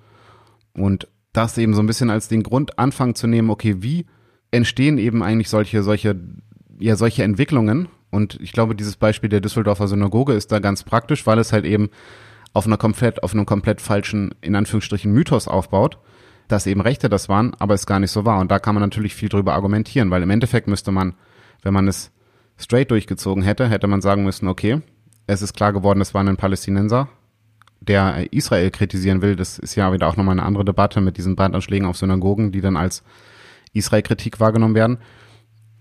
[0.74, 4.06] Und das eben so ein bisschen als den Grund anfangen zu nehmen, okay, wie
[4.52, 6.20] entstehen eben eigentlich solche, solche,
[6.80, 7.88] ja, solche Entwicklungen?
[8.10, 11.66] Und ich glaube, dieses Beispiel der Düsseldorfer Synagoge ist da ganz praktisch, weil es halt
[11.66, 11.90] eben
[12.54, 15.98] auf einer komplett, auf einem komplett falschen, in Anführungsstrichen, Mythos aufbaut,
[16.52, 18.40] dass eben Rechte das waren, aber es gar nicht so war.
[18.40, 21.14] Und da kann man natürlich viel drüber argumentieren, weil im Endeffekt müsste man,
[21.62, 22.12] wenn man es
[22.58, 24.82] straight durchgezogen hätte, hätte man sagen müssen, okay,
[25.28, 27.08] es ist klar geworden, es war ein Palästinenser,
[27.80, 29.36] der Israel kritisieren will.
[29.36, 32.62] Das ist ja wieder auch nochmal eine andere Debatte mit diesen Brandanschlägen auf Synagogen, die
[32.62, 33.04] dann als
[33.74, 34.98] Israel-Kritik wahrgenommen werden.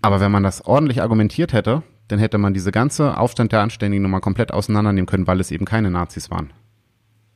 [0.01, 4.01] Aber wenn man das ordentlich argumentiert hätte, dann hätte man diese ganze Aufstand der Anständigen
[4.01, 6.51] nochmal komplett auseinandernehmen können, weil es eben keine Nazis waren.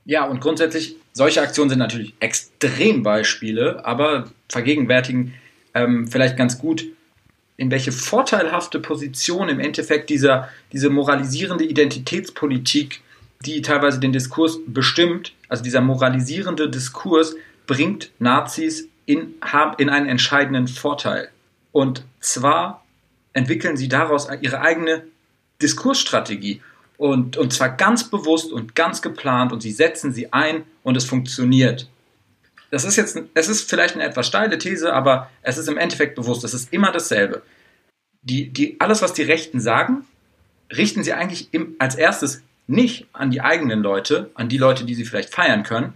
[0.06, 5.34] Ja, und grundsätzlich, solche Aktionen sind natürlich Extrembeispiele, aber vergegenwärtigen
[5.74, 6.86] ähm, vielleicht ganz gut,
[7.58, 13.01] in welche vorteilhafte Position im Endeffekt dieser, diese moralisierende Identitätspolitik,
[13.45, 17.36] die teilweise den Diskurs bestimmt, also dieser moralisierende Diskurs,
[17.66, 19.36] bringt Nazis in,
[19.78, 21.30] in einen entscheidenden Vorteil.
[21.72, 22.86] Und zwar
[23.34, 25.03] entwickeln sie daraus ihre eigene
[25.62, 26.62] Diskursstrategie.
[26.98, 31.06] Und, und zwar ganz bewusst und ganz geplant und sie setzen sie ein und es
[31.06, 31.89] funktioniert.
[32.72, 36.16] Das ist jetzt, es ist vielleicht eine etwas steile These, aber es ist im Endeffekt
[36.16, 37.41] bewusst, es ist immer dasselbe.
[38.22, 40.06] Die, die, alles, was die Rechten sagen,
[40.76, 44.96] richten sie eigentlich im, als erstes nicht an die eigenen Leute, an die Leute, die
[44.96, 45.93] sie vielleicht feiern können,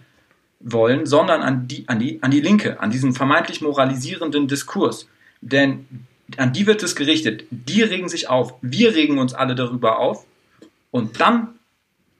[0.59, 5.07] wollen, sondern an die, an die, an die Linke, an diesen vermeintlich moralisierenden Diskurs.
[5.41, 6.05] Denn
[6.37, 7.45] an die wird es gerichtet.
[7.49, 8.53] Die regen sich auf.
[8.61, 10.25] Wir regen uns alle darüber auf.
[10.91, 11.59] Und dann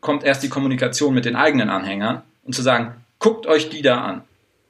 [0.01, 4.01] kommt erst die Kommunikation mit den eigenen Anhängern und zu sagen, guckt euch die da
[4.01, 4.21] an.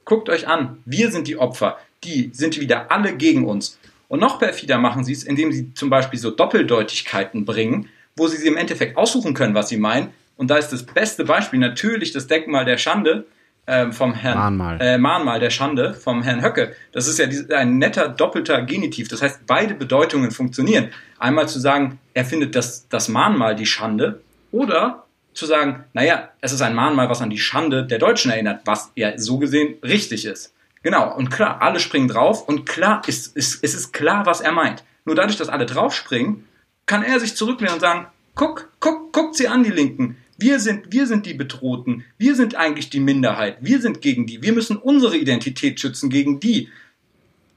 [0.04, 0.82] Guckt euch an.
[0.84, 1.78] Wir sind die Opfer.
[2.04, 3.78] Die sind wieder alle gegen uns.
[4.08, 8.38] Und noch perfider machen sie es, indem sie zum Beispiel so Doppeldeutigkeiten bringen, wo sie
[8.38, 10.10] sie im Endeffekt aussuchen können, was sie meinen.
[10.36, 13.26] Und da ist das beste Beispiel natürlich das Denkmal der Schande
[13.70, 14.78] ähm, vom Herrn Mahnmal.
[14.80, 16.74] Äh, Mahnmal der Schande vom Herrn Höcke.
[16.92, 19.08] Das ist ja ein netter doppelter Genitiv.
[19.08, 20.88] Das heißt, beide Bedeutungen funktionieren.
[21.18, 25.04] Einmal zu sagen, er findet das, das Mahnmal die Schande oder
[25.34, 28.90] zu sagen, naja, es ist ein Mahnmal, was an die Schande der Deutschen erinnert, was
[28.96, 30.52] ja so gesehen richtig ist.
[30.82, 34.52] Genau, und klar, alle springen drauf und klar ist, ist, es ist klar, was er
[34.52, 34.82] meint.
[35.04, 36.48] Nur dadurch, dass alle draufspringen,
[36.86, 40.16] kann er sich zurücklehnen und sagen, guck, guck, guckt sie an, die Linken.
[40.40, 42.04] Wir sind, wir sind die Bedrohten.
[42.16, 43.58] Wir sind eigentlich die Minderheit.
[43.60, 44.42] Wir sind gegen die.
[44.42, 46.68] Wir müssen unsere Identität schützen gegen die.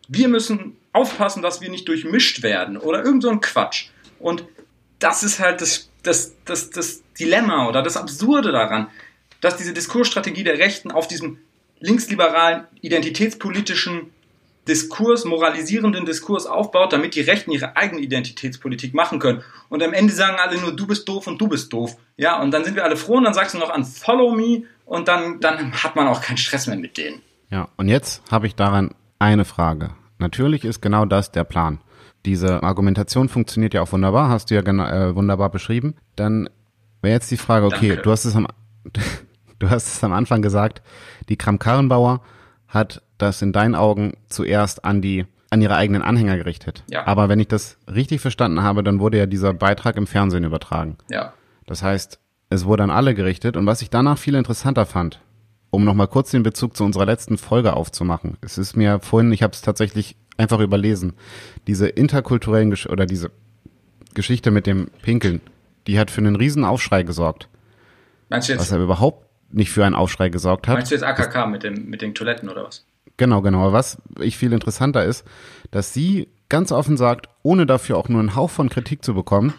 [0.10, 3.88] Wir müssen aufpassen, dass wir nicht durchmischt werden oder irgend so ein Quatsch.
[4.20, 4.44] Und
[5.00, 8.88] das ist halt das, das, das, das Dilemma oder das Absurde daran,
[9.40, 11.40] dass diese Diskursstrategie der Rechten auf diesem
[11.80, 14.12] linksliberalen, identitätspolitischen
[14.68, 19.44] Diskurs, moralisierenden Diskurs aufbaut, damit die Rechten ihre eigene Identitätspolitik machen können.
[19.70, 21.98] Und am Ende sagen alle nur, du bist doof und du bist doof.
[22.16, 24.64] Ja, und dann sind wir alle froh und dann sagst du noch an Follow me
[24.86, 27.22] und dann, dann hat man auch keinen Stress mehr mit denen.
[27.50, 29.92] Ja, und jetzt habe ich daran eine Frage.
[30.18, 31.80] Natürlich ist genau das der Plan.
[32.26, 35.96] Diese Argumentation funktioniert ja auch wunderbar, hast du ja äh, wunderbar beschrieben.
[36.16, 36.50] Dann
[37.02, 38.04] wäre jetzt die Frage, okay, Danke.
[38.04, 38.48] du hast es am
[39.60, 40.82] du hast es am Anfang gesagt,
[41.30, 42.22] die Kram-Karrenbauer
[42.68, 46.84] hat das in deinen Augen zuerst an die an ihre eigenen Anhänger gerichtet.
[46.90, 47.06] Ja.
[47.06, 50.98] Aber wenn ich das richtig verstanden habe, dann wurde ja dieser Beitrag im Fernsehen übertragen.
[51.12, 51.34] Ja.
[51.68, 52.20] Das heißt,
[52.50, 53.56] es wurde an alle gerichtet.
[53.56, 55.20] Und was ich danach viel interessanter fand,
[55.70, 58.38] um nochmal kurz den Bezug zu unserer letzten Folge aufzumachen.
[58.42, 61.14] Es ist mir vorhin, ich habe es tatsächlich einfach überlesen.
[61.68, 63.30] Diese interkulturellen Gesch oder diese
[64.16, 65.42] Geschichte mit dem Pinkeln,
[65.86, 67.48] die hat für einen riesen Aufschrei gesorgt.
[68.30, 70.76] Meinst du jetzt, Was aber überhaupt nicht für einen Aufschrei gesorgt hat.
[70.76, 72.86] meinst du jetzt AKK mit, dem, mit den Toiletten oder was?
[73.18, 73.74] Genau, genau.
[73.74, 75.26] Was ich viel interessanter ist,
[75.72, 79.54] dass sie ganz offen sagt, ohne dafür auch nur einen Hauch von Kritik zu bekommen,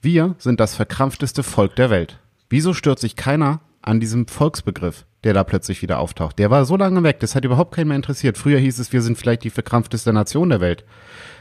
[0.00, 2.18] wir sind das verkrampfteste Volk der Welt.
[2.50, 6.38] Wieso stört sich keiner an diesem Volksbegriff, der da plötzlich wieder auftaucht?
[6.38, 8.36] Der war so lange weg, das hat überhaupt keinen mehr interessiert.
[8.36, 10.84] Früher hieß es, wir sind vielleicht die verkrampfteste Nation der Welt.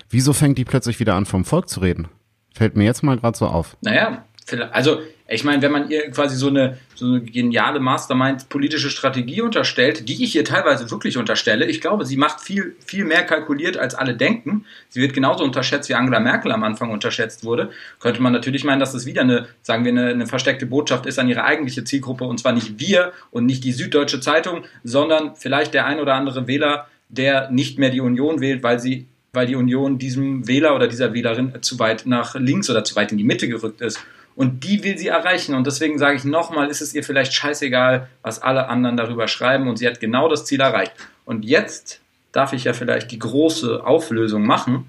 [0.10, 2.08] Wieso fängt die plötzlich wieder an, vom Volk zu reden?
[2.54, 3.76] Fällt mir jetzt mal gerade so auf.
[3.82, 4.24] Naja,
[4.72, 5.00] also
[5.34, 10.08] ich meine, wenn man ihr quasi so eine, so eine geniale Mastermind politische Strategie unterstellt,
[10.08, 13.96] die ich ihr teilweise wirklich unterstelle, ich glaube, sie macht viel, viel mehr kalkuliert, als
[13.96, 14.66] alle denken.
[14.90, 17.72] Sie wird genauso unterschätzt, wie Angela Merkel am Anfang unterschätzt wurde.
[18.00, 21.20] Könnte man natürlich meinen, dass das wieder eine, sagen wir, eine, eine versteckte Botschaft ist
[21.20, 25.74] an ihre eigentliche Zielgruppe, und zwar nicht wir und nicht die Süddeutsche Zeitung, sondern vielleicht
[25.74, 29.56] der ein oder andere Wähler, der nicht mehr die Union wählt, weil sie weil die
[29.56, 33.24] Union diesem Wähler oder dieser Wählerin zu weit nach links oder zu weit in die
[33.24, 34.00] Mitte gerückt ist.
[34.36, 35.56] Und die will sie erreichen.
[35.56, 39.68] Und deswegen sage ich nochmal, ist es ihr vielleicht scheißegal, was alle anderen darüber schreiben.
[39.68, 40.94] Und sie hat genau das Ziel erreicht.
[41.26, 44.88] Und jetzt darf ich ja vielleicht die große Auflösung machen.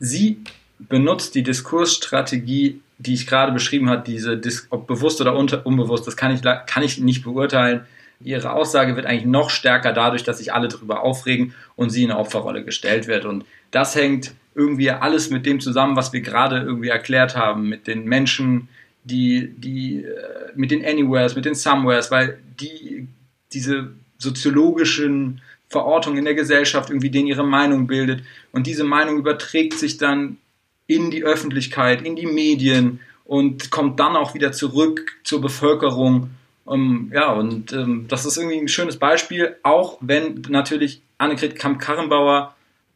[0.00, 0.42] Sie
[0.78, 6.34] benutzt die Diskursstrategie, die ich gerade beschrieben habe, diese, ob bewusst oder unbewusst, das kann
[6.34, 7.86] ich, kann ich nicht beurteilen.
[8.22, 12.10] Ihre Aussage wird eigentlich noch stärker dadurch, dass sich alle darüber aufregen und sie in
[12.10, 13.24] eine Opferrolle gestellt wird.
[13.24, 17.86] Und das hängt irgendwie alles mit dem zusammen, was wir gerade irgendwie erklärt haben, mit
[17.86, 18.68] den Menschen,
[19.10, 23.08] die, die, äh, mit den Anywheres, mit den Somewheres, weil die,
[23.52, 29.74] diese soziologischen Verortungen in der Gesellschaft irgendwie denen ihre Meinung bildet und diese Meinung überträgt
[29.78, 30.38] sich dann
[30.86, 36.30] in die Öffentlichkeit, in die Medien und kommt dann auch wieder zurück zur Bevölkerung.
[36.64, 42.54] Um, ja, und ähm, das ist irgendwie ein schönes Beispiel, auch wenn natürlich Annegret Kamp-Karrenbauer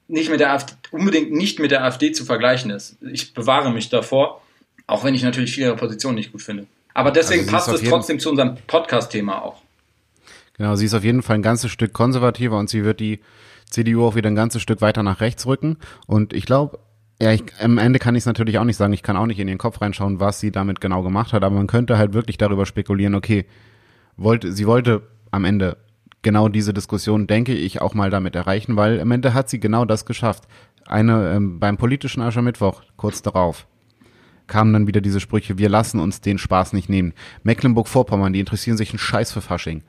[0.08, 2.96] nicht mit der AfD, unbedingt nicht mit der AfD zu vergleichen ist.
[3.00, 4.42] Ich bewahre mich davor,
[4.86, 6.66] auch wenn ich natürlich ihre Position nicht gut finde.
[6.92, 9.62] Aber deswegen Also passt es trotzdem zu unserem Podcast-Thema auch.
[10.56, 13.20] Genau, sie ist auf jeden Fall ein ganzes Stück konservativer und sie wird die
[13.68, 15.78] CDU auch wieder ein ganzes Stück weiter nach rechts rücken.
[16.06, 16.78] Und ich glaube,
[17.20, 18.92] ja, ich, am Ende kann ich es natürlich auch nicht sagen.
[18.92, 21.42] Ich kann auch nicht in ihren Kopf reinschauen, was sie damit genau gemacht hat.
[21.42, 23.46] Aber man könnte halt wirklich darüber spekulieren, okay,
[24.16, 25.76] wollte, sie wollte am Ende
[26.22, 29.84] genau diese Diskussion, denke ich, auch mal damit erreichen, weil am Ende hat sie genau
[29.84, 30.44] das geschafft.
[30.86, 33.66] Eine ähm, beim politischen Aschermittwoch, kurz darauf,
[34.46, 37.12] kamen dann wieder diese Sprüche, wir lassen uns den Spaß nicht nehmen.
[37.44, 39.82] Mecklenburg-Vorpommern, die interessieren sich einen Scheiß für Fasching.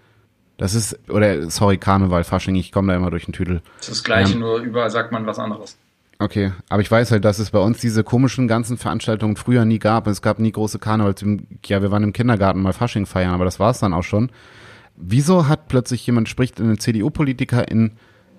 [0.58, 3.62] Das ist, oder sorry, Karneval, Fasching, ich komme da immer durch den Tüdel.
[3.78, 4.40] Das ist das Gleiche, Ja.
[4.40, 5.78] nur überall sagt man was anderes.
[6.18, 9.80] Okay, aber ich weiß halt, dass es bei uns diese komischen ganzen Veranstaltungen früher nie
[9.80, 10.08] gab.
[10.08, 11.26] Es gab nie große Karnevals.
[11.66, 14.32] Ja, wir waren im Kindergarten mal Fasching feiern, aber das war es dann auch schon.
[14.96, 17.92] Wieso hat plötzlich jemand, spricht ein CDU-Politiker in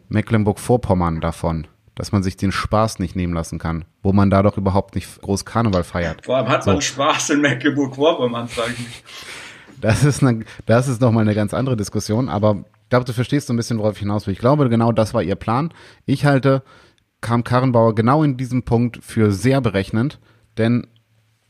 [0.09, 1.67] Mecklenburg-Vorpommern davon,
[1.97, 5.21] dass man sich den Spaß nicht nehmen lassen kann, wo man da doch überhaupt nicht
[5.23, 6.25] groß Karneval feiert?
[6.25, 6.83] Vor allem hat man So.
[6.83, 9.05] Spaß in Mecklenburg-Vorpommern, sage ich nicht.
[9.81, 13.49] Das ist, eine, das ist nochmal eine ganz andere Diskussion, aber ich glaube, du verstehst
[13.49, 14.33] so ein bisschen, worauf ich hinaus will.
[14.33, 15.73] Ich glaube, genau das war ihr Plan.
[16.05, 16.63] Ich halte
[17.21, 20.21] Kam Karrenbauer genau in diesem Punkt für sehr berechnend,
[20.59, 20.87] denn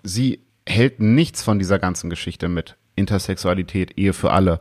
[0.03, 4.61] sie hält nichts von dieser ganzen Geschichte mit Intersexualität, Ehe für alle.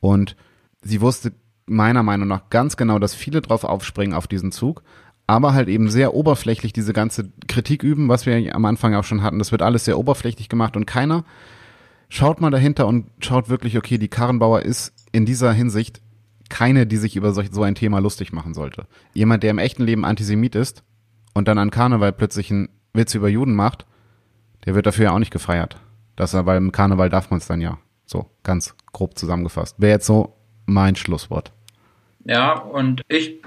[0.00, 0.36] Und
[0.82, 1.32] sie wusste
[1.66, 4.82] meiner Meinung nach ganz genau, dass viele drauf aufspringen auf diesen Zug,
[5.26, 9.22] aber halt eben sehr oberflächlich diese ganze Kritik üben, was wir am Anfang auch schon
[9.22, 9.38] hatten.
[9.38, 11.24] Das wird alles sehr oberflächlich gemacht und keiner
[12.08, 16.00] schaut mal dahinter und schaut wirklich, okay, die Karrenbauer ist in dieser Hinsicht
[16.48, 18.86] keine, die sich über so ein Thema lustig machen sollte.
[19.14, 20.84] Jemand, der im echten Leben Antisemit ist
[21.34, 23.86] und dann an Karneval plötzlich einen Witz über Juden macht,
[24.64, 25.76] der wird dafür ja auch nicht gefeiert.
[26.14, 27.78] Das, weil im Karneval darf man es dann ja.
[28.06, 29.80] So, ganz grob zusammengefasst.
[29.80, 31.52] Wäre jetzt so mein Schlusswort.
[32.24, 33.42] Ja, und ich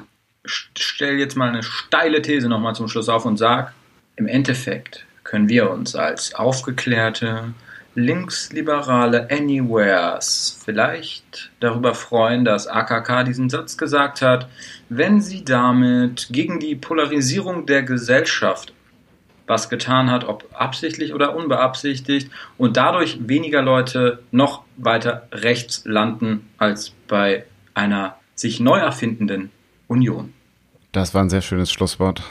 [0.49, 3.71] stelle jetzt mal eine steile These nochmal zum Schluss auf und sage,
[4.15, 7.53] im Endeffekt können wir uns als aufgeklärte,
[7.95, 14.47] linksliberale Anywheres vielleicht darüber freuen, dass AKK diesen Satz gesagt hat,
[14.89, 18.73] wenn sie damit gegen die Polarisierung der Gesellschaft
[19.49, 22.29] was getan hat, ob absichtlich oder unbeabsichtigt,
[22.59, 29.49] und dadurch weniger Leute noch weiter rechts landen als bei einer sich neu erfindenden
[29.87, 30.33] Union.
[30.91, 32.23] Das war ein sehr schönes Schlusswort.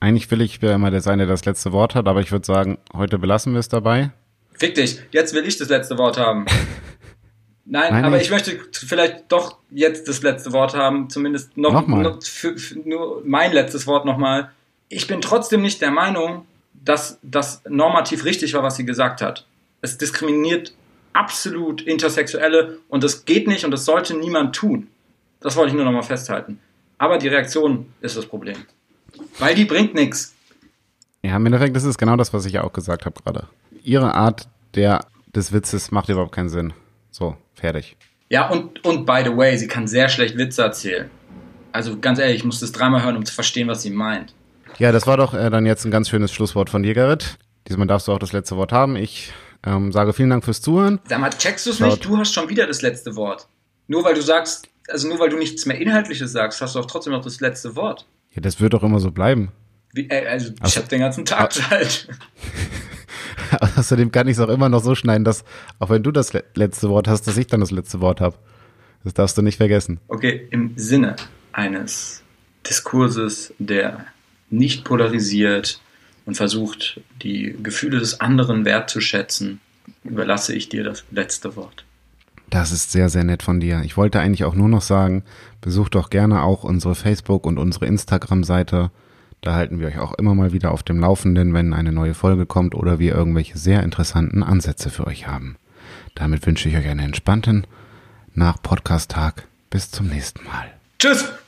[0.00, 2.46] Eigentlich will ich wer immer der sein, der das letzte Wort hat, aber ich würde
[2.46, 4.10] sagen, heute belassen wir es dabei.
[4.58, 6.46] Fick dich, jetzt will ich das letzte Wort haben.
[7.66, 11.72] Nein, Nein, aber ich- ich möchte vielleicht doch jetzt das letzte Wort haben, zumindest noch,
[11.72, 12.02] Nochmal.
[12.02, 14.50] noch für, für nur mein letztes Wort nochmal.
[14.88, 19.46] Ich bin trotzdem nicht der Meinung, dass das normativ richtig war, was sie gesagt hat.
[19.82, 20.72] Es diskriminiert
[21.12, 24.88] absolut Intersexuelle und das geht nicht und das sollte niemand tun.
[25.40, 26.58] Das wollte ich nur nochmal festhalten.
[27.00, 28.58] Aber die Reaktion ist das Problem.
[29.38, 30.34] Weil die bringt nichts.
[31.22, 33.46] Ja, im Endeffekt, das ist genau das, was ich ja auch gesagt habe gerade.
[33.82, 36.74] Ihre Art der, des Witzes macht überhaupt keinen Sinn.
[37.10, 37.96] So, fertig.
[38.28, 41.10] Ja, und, und by the way, sie kann sehr schlecht Witze erzählen.
[41.72, 44.34] Also ganz ehrlich, ich muss das dreimal hören, um zu verstehen, was sie meint.
[44.78, 47.38] Ja, das war doch äh, dann jetzt ein ganz schönes Schlusswort von dir, Gerrit.
[47.66, 48.96] Diesmal darfst du auch das letzte Wort haben.
[48.96, 49.32] Ich
[49.64, 51.00] ähm, sage vielen Dank fürs Zuhören.
[51.08, 52.04] Sag mal, checkst du es nicht?
[52.04, 53.48] Du hast schon wieder das letzte Wort.
[53.88, 56.86] Nur weil du sagst, also nur weil du nichts mehr Inhaltliches sagst, hast du auch
[56.86, 58.06] trotzdem noch das letzte Wort.
[58.32, 59.52] Ja, das wird doch immer so bleiben.
[59.92, 60.80] Wie, äh, also Ach ich so.
[60.80, 62.08] hab den ganzen Tag Zeit.
[63.76, 65.44] Außerdem kann ich es auch immer noch so schneiden, dass,
[65.78, 68.36] auch wenn du das le letzte Wort hast, dass ich dann das letzte Wort habe.
[69.02, 69.98] Das darfst du nicht vergessen.
[70.08, 71.16] Okay, im Sinne
[71.52, 72.22] eines
[72.68, 74.06] Diskurses, der
[74.50, 75.80] nicht polarisiert
[76.26, 79.60] und versucht, die Gefühle des anderen wertzuschätzen,
[80.04, 81.84] überlasse ich dir das letzte Wort.
[82.50, 83.82] Das ist sehr, sehr nett von dir.
[83.84, 85.22] Ich wollte eigentlich auch nur noch sagen,
[85.60, 88.90] besucht doch gerne auch unsere Facebook- und unsere Instagram-Seite.
[89.40, 92.46] Da halten wir euch auch immer mal wieder auf dem Laufenden, wenn eine neue Folge
[92.46, 95.56] kommt oder wir irgendwelche sehr interessanten Ansätze für euch haben.
[96.14, 97.66] Damit wünsche ich euch einen entspannten
[98.34, 99.46] Nach-Podcast-Tag.
[99.70, 100.66] Bis zum nächsten Mal.
[100.98, 101.39] Tschüss!